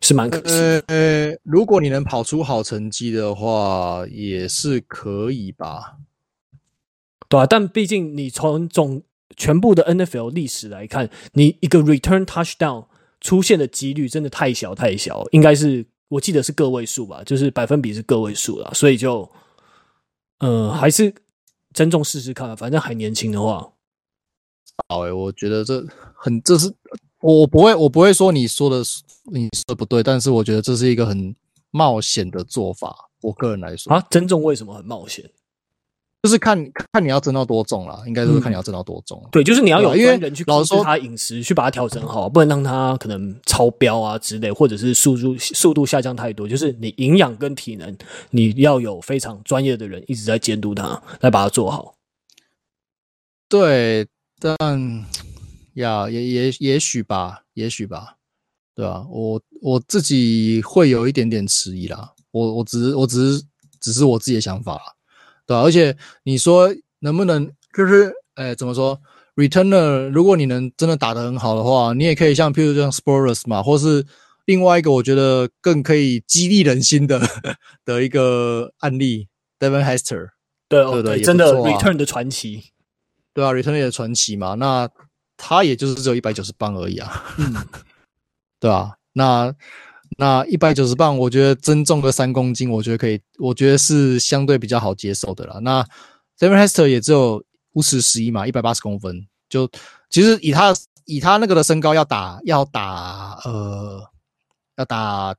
[0.02, 0.84] 是蛮可惜的。
[0.88, 5.98] 呃，呃，如果你能跑出好成绩的话，也是可以吧。
[7.28, 9.02] 对啊，但毕竟你从总
[9.36, 12.86] 全部的 NFL 历史来看，你一个 return touchdown。
[13.24, 19.32] 出现的几率真的太小太小，应该是我记得是个位数吧，就是百分比是个位数啦，所以就，
[20.40, 21.16] 呃，还是
[21.74, 23.72] 珍重试试看，反正还年轻的话。
[24.94, 25.84] 好哎、欸，我觉得这
[26.16, 26.72] 很，这是
[27.20, 28.84] 我不会，我不会说你说的
[29.32, 31.36] 你说的不对，但是我觉得这是一个很
[31.72, 33.10] 冒险的做法。
[33.22, 35.28] 我个人来说啊，增重为什么很冒险？
[36.22, 36.58] 就是看
[36.92, 39.30] 看你要增到多重啦，应该就是看你要增到多重，嗯。
[39.32, 46.48] 对，就是你要有专人去控制他饮食，去把它调整好，不能让他可能超标啊之类，或者是速度速度下降太多。
[46.48, 47.98] 就是你营养跟体能，
[48.30, 51.96] 你要有非常专业的人一直在监督他，来把它做好。
[53.50, 54.08] 对，
[54.44, 55.06] 但
[55.76, 58.18] 呀，也也也许吧，也许吧，
[58.76, 62.12] 对啊，我我自己会有一点点迟疑啦。
[62.32, 63.46] 我我只是我只是
[63.80, 64.82] 只是我自己的想法啦。
[65.46, 66.70] 对、啊，而且你说
[67.00, 69.00] 能不能就是，诶怎么说
[69.36, 74.06] ？Returner，如果你能真的打得很好的话，你也可以像譬如像 Sproles 嘛，或是
[74.46, 77.22] 另外一个我觉得更可以激励人心的
[77.86, 79.30] 的一个案例
[79.60, 80.30] ，Devin Hester，
[80.68, 82.73] 对，对对，对，真的 Return 的传奇，
[83.34, 84.90] 对啊，Return 的传奇嘛，那
[85.38, 87.54] 他也就是只有一百九十磅而已啊，嗯，
[88.60, 89.54] 对啊，那。
[90.16, 95.58] 那一百九十磅，我觉得增重个三公斤，我觉得可以，我觉得是相对比较好接受的啦。
[95.64, 95.84] 那
[96.38, 99.68] Devin Hester 也只有五尺十一嘛，一百八十公分，就
[100.12, 100.72] 其实以他
[101.06, 104.08] 以他那个的身高要打要打呃
[104.76, 105.36] 要打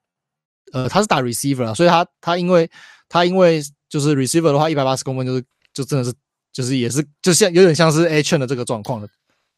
[0.73, 2.69] 呃他是打 receiver 啊，所以他他因为
[3.09, 6.13] 他因为就是 receiver 的话，一百八十公分就是就真的是
[6.55, 9.09] 就是也是就像有点像是 A chain 的这个状况的，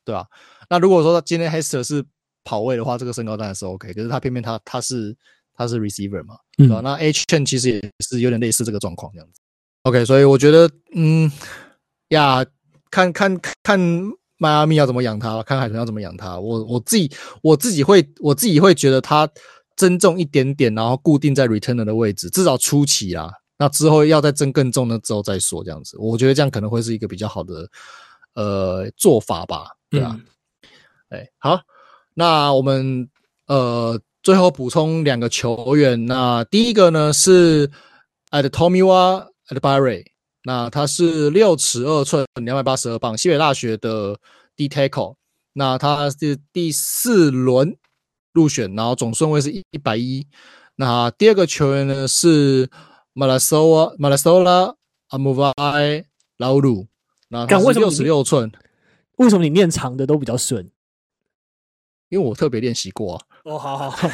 [0.05, 0.27] 对吧？
[0.69, 2.03] 那如果说今天 Hester 是
[2.43, 5.15] 跑位的话，这个身高当然是 OK，可是他偏偏他他是
[5.55, 6.81] 他是 receiver 嘛，对吧？
[6.81, 9.41] 嗯、那 chain 其实也是有点类似这个状况这样子。
[9.83, 11.31] OK，所以我觉得，嗯
[12.09, 12.45] 呀，
[12.91, 13.79] 看看看
[14.39, 16.41] 迈阿密要怎么养他，看海豚要怎么养他。
[16.41, 17.11] 我我自己
[17.43, 19.29] 我自己会我自己会觉得他
[19.77, 23.31] 增重一点点，然后固定在 returner 的位置，至少初期啊。
[23.59, 25.97] 那之后要再增更重的之后再说这样子。
[25.99, 27.69] 我觉得这样可能会是一个比较好的
[28.35, 30.19] 呃做法吧，对吧？
[31.09, 31.61] 哎、嗯，好。
[32.19, 33.09] 那我们
[33.47, 37.71] 呃最后补充两个球员，那第一个呢是
[38.31, 40.05] Adetomiwa Adebawore，
[40.43, 44.19] 那他是六尺二寸，两百八十二磅，西北大学的
[44.57, 45.17] D tackle，
[45.53, 47.77] 那他是第四轮
[48.33, 50.27] 入选，然后总顺位是一一百一。
[50.75, 52.71] 那第二个球员呢是
[53.17, 54.75] Malasola Malasola
[55.09, 56.05] Amuvai
[56.37, 56.87] Laulu，
[57.29, 58.53] 那他是六十六寸。
[59.17, 60.71] 为什么你念长的都比较顺？
[62.11, 63.25] 因为我特别练习过啊！
[63.45, 64.09] 哦，好好好，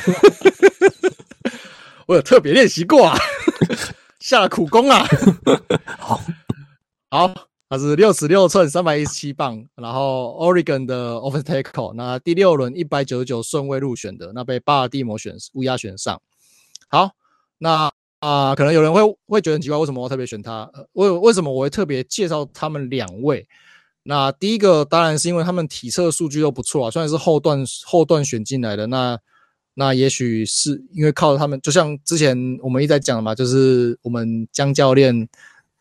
[2.07, 3.19] 我有特别练习过啊，
[4.21, 5.05] 下了苦功啊！
[5.99, 6.21] 好，
[7.11, 7.35] 好，
[7.69, 16.23] 他是六十六寸，三百一十七磅，然后 Oregon 的 Offensive Tackle，那第六轮一百九十九顺位入选的，那被巴尔的摩选乌鸦选上。
[16.89, 17.11] 好，
[17.59, 17.93] 那
[18.23, 20.71] 啊、可能有人会会觉得很奇怪，为什么我特别选他？
[20.93, 23.45] 为为什么我会特别介绍他们两位？
[24.05, 29.19] 那第一个当然是因为他们体测数据都不错啊，虽然是后段后段选进来的，那
[29.75, 35.29] 那也许是因为靠他们，就像之前我们一直在讲的嘛，就是我们江教练、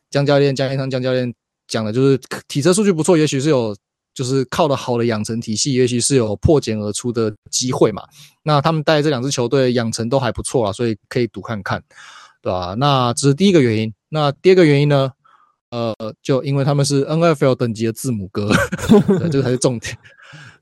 [0.10, 1.32] 江教练、江一昌江教练
[1.68, 3.76] 讲的，就是体测数据不错，也许是有
[4.16, 8.02] 就是靠的好的养成体系，也许是有破茧而出的机会嘛。
[8.42, 11.84] 那他们带这两支球队养成都还不错啊，所以可以赌看看，
[12.42, 12.76] 对吧？
[12.78, 13.94] 那这是第一个原因。
[14.10, 15.12] 那第二个原因呢？
[15.70, 18.52] 呃，就因为他们是 NFL 等级的字母哥，
[19.08, 19.98] 对，这个才是重点，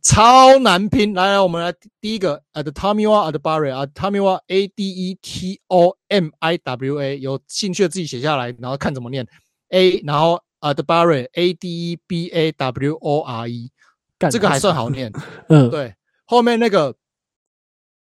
[0.04, 1.16] 超难拼。
[1.16, 9.28] 来来，我们来第一个，Adetomiwa Adebawore，Adetomiwa A D E T O M I W A，有兴趣的自己写下来，然后看怎么念
[9.70, 13.72] A，然后 Adebawore A D E B A W O R E，
[14.30, 15.12] 这个还算好念。
[15.48, 16.94] 嗯，对，后面那个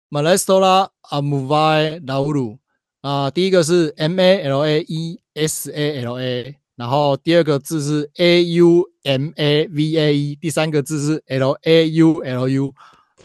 [0.10, 2.60] Malastola Amuvai Laulu
[3.04, 6.56] 啊，第一个是 M A L A E S A L A。
[6.76, 12.74] 然后第二个字是 A U M A V A E，第三个字是 L A U L U，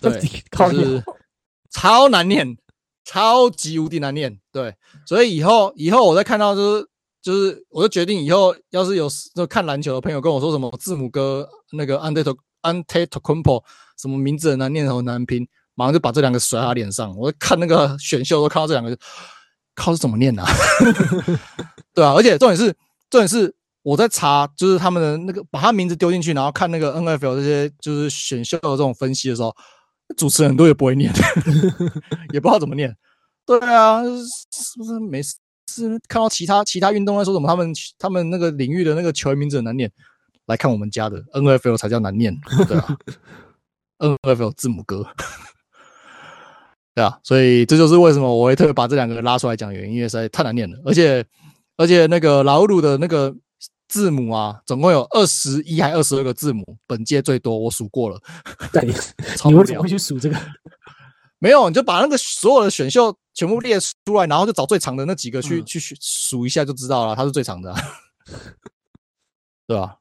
[0.03, 1.03] 对，就是
[1.71, 2.59] 超难念，
[3.07, 4.75] 超级无敌难念，对，
[5.07, 6.87] 所以以后以后我再看到就是
[7.23, 13.65] 就是，我就决定以后要是有就看篮球的朋友跟我说什么字母哥那个 Antetokounmpo
[13.97, 17.17] 什么名字很难念很难拼，马上就把这两个甩他脸上。
[17.17, 18.91] 我看那个选秀都看到这两个，
[19.79, 20.45] 靠是怎么念啊？
[21.95, 22.73] 对啊，而且重点是
[23.09, 29.55] 重点是我在查，就是他们的那个把他名字丢进去，然后看那个 NFL 这些就是选秀的这种分析的时候，
[30.17, 31.13] 主持人都也不会念，
[32.35, 32.95] 也不知道怎么念。
[33.47, 35.37] 对啊，是不是没事？
[35.71, 39.93] 是看到其他其他运动在说什么，他们他们那个领域的那个球员名字很难念，
[40.47, 42.35] 来看我们家的 NFL 才叫难念，
[42.67, 42.97] 对啊，
[44.23, 45.07] NFL 字母哥，
[46.99, 51.25] 对啊，所以这就是为什么我会特别把这两个拉出来讲原因，因为实在太难念了，而且
[51.77, 53.33] 而且那个老鲁的那个
[53.87, 58.21] 字母啊，总共有二十一还二十二个字母，本届最多我数过了，
[58.73, 58.83] 对，
[59.47, 60.37] 你为什么会去数这个？
[61.39, 67.81] 没有，你就把那个所有的选秀全部列出来，然后就找最长的那几个去、嗯、去数一下就知道了，它是最长的、 啊，
[69.69, 69.95] 对吧？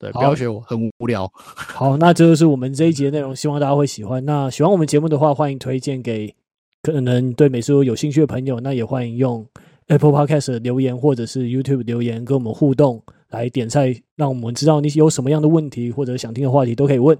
[0.00, 1.30] 对，不要学我，很无聊。
[1.54, 4.24] 好，那这就是我们这一集的内容，希望大家会喜欢。
[4.24, 6.34] 那喜欢我们节目的话，欢迎推荐给
[6.82, 8.60] 可能对美术有兴趣的朋友。
[8.60, 9.46] 那也欢迎用
[9.86, 17.18] Apple Podcast 留言或者是 YouTube 留言跟我们互动，来点菜，让我们知道你有什么样的问题或者想听的话题都可以问。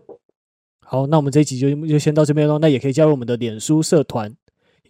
[0.81, 2.59] 好，那我们这一集就就先到这边喽。
[2.59, 4.35] 那也可以加入我们的脸书社团，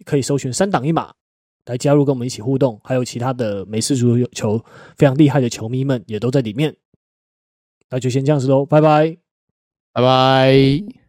[0.03, 1.13] 可以搜寻“三档一码”
[1.67, 2.79] 来加入，跟我们一起互动。
[2.83, 4.63] 还有其他的美式足球
[4.97, 6.75] 非常厉害的球迷们也都在里面。
[7.91, 9.17] 那就先这样子喽，拜拜，
[9.93, 11.00] 拜拜。